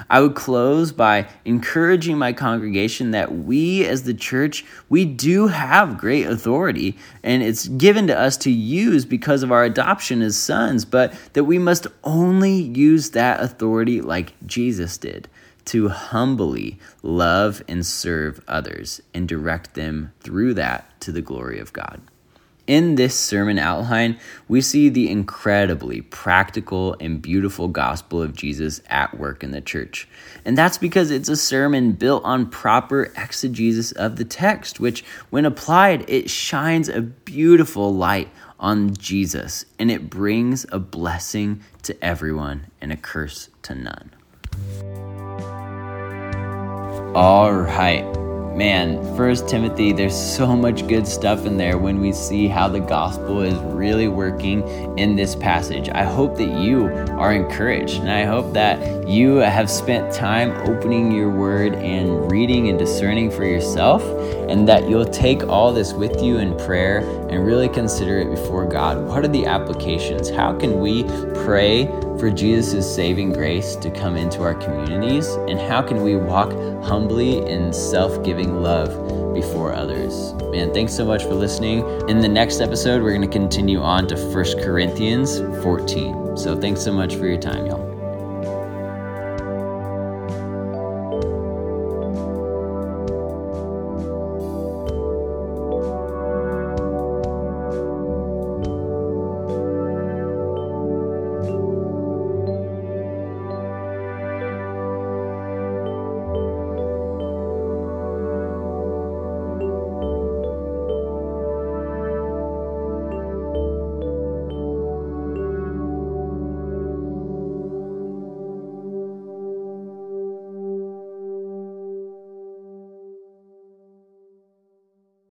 I 0.08 0.20
would 0.20 0.34
close 0.34 0.92
by 0.92 1.28
encouraging 1.44 2.18
my 2.18 2.32
congregation 2.32 3.10
that 3.12 3.34
we 3.34 3.84
as 3.86 4.04
the 4.04 4.14
church, 4.14 4.64
we 4.88 5.04
do 5.04 5.48
have 5.48 5.98
great 5.98 6.26
authority 6.26 6.96
and 7.22 7.42
it's 7.42 7.68
given 7.68 8.06
to 8.08 8.18
us 8.18 8.36
to 8.38 8.50
use 8.50 9.04
because 9.04 9.42
of 9.42 9.52
our 9.52 9.64
adoption 9.64 10.22
as 10.22 10.36
sons, 10.36 10.84
but 10.84 11.14
that 11.32 11.44
we 11.44 11.58
must 11.58 11.86
only 12.04 12.52
use 12.52 13.10
that 13.10 13.40
authority 13.40 14.00
like 14.00 14.34
Jesus 14.46 14.96
did 14.96 15.28
to 15.66 15.88
humbly 15.88 16.79
love 17.03 17.62
and 17.68 17.85
serve 17.85 18.40
others 18.48 19.01
and 19.14 19.29
direct 19.29 19.75
them 19.75 20.12
through 20.20 20.55
that 20.55 21.01
to 21.01 21.12
the 21.12 21.22
glory 21.22 21.59
of 21.59 21.72
God. 21.72 22.01
In 22.68 22.94
this 22.94 23.18
sermon 23.18 23.59
outline, 23.59 24.20
we 24.46 24.61
see 24.61 24.88
the 24.88 25.11
incredibly 25.11 26.01
practical 26.01 26.94
and 27.01 27.20
beautiful 27.20 27.66
gospel 27.66 28.22
of 28.22 28.37
Jesus 28.37 28.81
at 28.88 29.18
work 29.18 29.42
in 29.42 29.51
the 29.51 29.61
church. 29.61 30.09
And 30.44 30.57
that's 30.57 30.79
because 30.79 31.11
it's 31.11 31.29
a 31.29 31.37
sermon 31.37 31.92
built 31.92 32.25
on 32.25 32.48
proper 32.48 33.12
exegesis 33.16 33.90
of 33.92 34.14
the 34.14 34.25
text, 34.25 34.79
which, 34.79 35.05
when 35.31 35.44
applied, 35.44 36.09
it 36.09 36.31
shines 36.31 36.88
a 36.88 37.03
beautiful 37.03 37.92
light 37.92 38.29
on 38.61 38.94
Jesus 38.94 39.64
and 39.81 39.90
it 39.90 40.09
brings 40.09 40.64
a 40.70 40.79
blessing 40.79 41.62
to 41.83 42.05
everyone 42.05 42.68
and 42.81 42.92
a 42.92 42.96
curse 42.96 43.48
to 43.62 43.75
none. 43.75 45.12
All 47.14 47.53
right 47.53 48.12
man, 48.55 49.16
First 49.16 49.48
Timothy, 49.48 49.92
there's 49.92 50.16
so 50.16 50.55
much 50.55 50.87
good 50.87 51.07
stuff 51.07 51.46
in 51.46 51.57
there 51.57 51.79
when 51.79 52.01
we 52.01 52.12
see 52.12 52.48
how 52.48 52.68
the 52.68 52.81
gospel 52.81 53.40
is 53.40 53.59
really 53.75 54.09
working 54.09 54.62
in 54.98 55.16
this 55.16 55.35
passage. 55.35 55.88
I 55.88 56.05
hope 56.05 56.37
that 56.37 56.61
you 56.61 56.87
are 57.18 57.33
encouraged, 57.33 58.01
and 58.01 58.11
I 58.11 58.25
hope 58.25 58.53
that 58.53 59.09
you 59.09 59.37
have 59.37 59.70
spent 59.70 60.14
time 60.14 60.51
opening 60.68 61.12
your 61.12 61.31
word 61.31 61.75
and 61.75 62.31
reading 62.31 62.68
and 62.68 62.79
discerning 62.79 63.31
for 63.31 63.44
yourself, 63.44 64.03
and 64.48 64.68
that 64.68 64.88
you'll 64.88 65.07
take 65.07 65.44
all 65.48 65.72
this 65.72 65.92
with 65.92 66.22
you 66.22 66.38
in 66.38 66.57
prayer 66.59 67.01
and 67.32 67.46
really 67.46 67.68
consider 67.68 68.18
it 68.18 68.30
before 68.30 68.66
God. 68.66 69.06
What 69.06 69.24
are 69.24 69.28
the 69.28 69.46
applications? 69.46 70.28
How 70.28 70.56
can 70.56 70.80
we 70.80 71.04
pray 71.44 71.86
for 72.18 72.30
Jesus' 72.30 72.94
saving 72.94 73.32
grace 73.32 73.74
to 73.76 73.90
come 73.90 74.16
into 74.16 74.42
our 74.42 74.54
communities? 74.54 75.26
And 75.48 75.58
how 75.58 75.80
can 75.80 76.02
we 76.02 76.14
walk 76.14 76.52
humbly 76.84 77.38
in 77.38 77.72
self 77.72 78.22
giving 78.22 78.62
love 78.62 79.32
before 79.32 79.72
others? 79.72 80.34
Man, 80.52 80.74
thanks 80.74 80.94
so 80.94 81.06
much 81.06 81.22
for 81.22 81.34
listening. 81.34 81.80
In 82.08 82.20
the 82.20 82.28
next 82.28 82.60
episode, 82.60 83.02
we're 83.02 83.16
going 83.16 83.22
to 83.22 83.38
continue 83.38 83.80
on 83.80 84.06
to 84.08 84.16
1 84.16 84.62
Corinthians 84.62 85.38
14. 85.62 86.36
So 86.36 86.60
thanks 86.60 86.82
so 86.82 86.92
much 86.92 87.16
for 87.16 87.26
your 87.26 87.40
time, 87.40 87.66
y'all. 87.66 87.91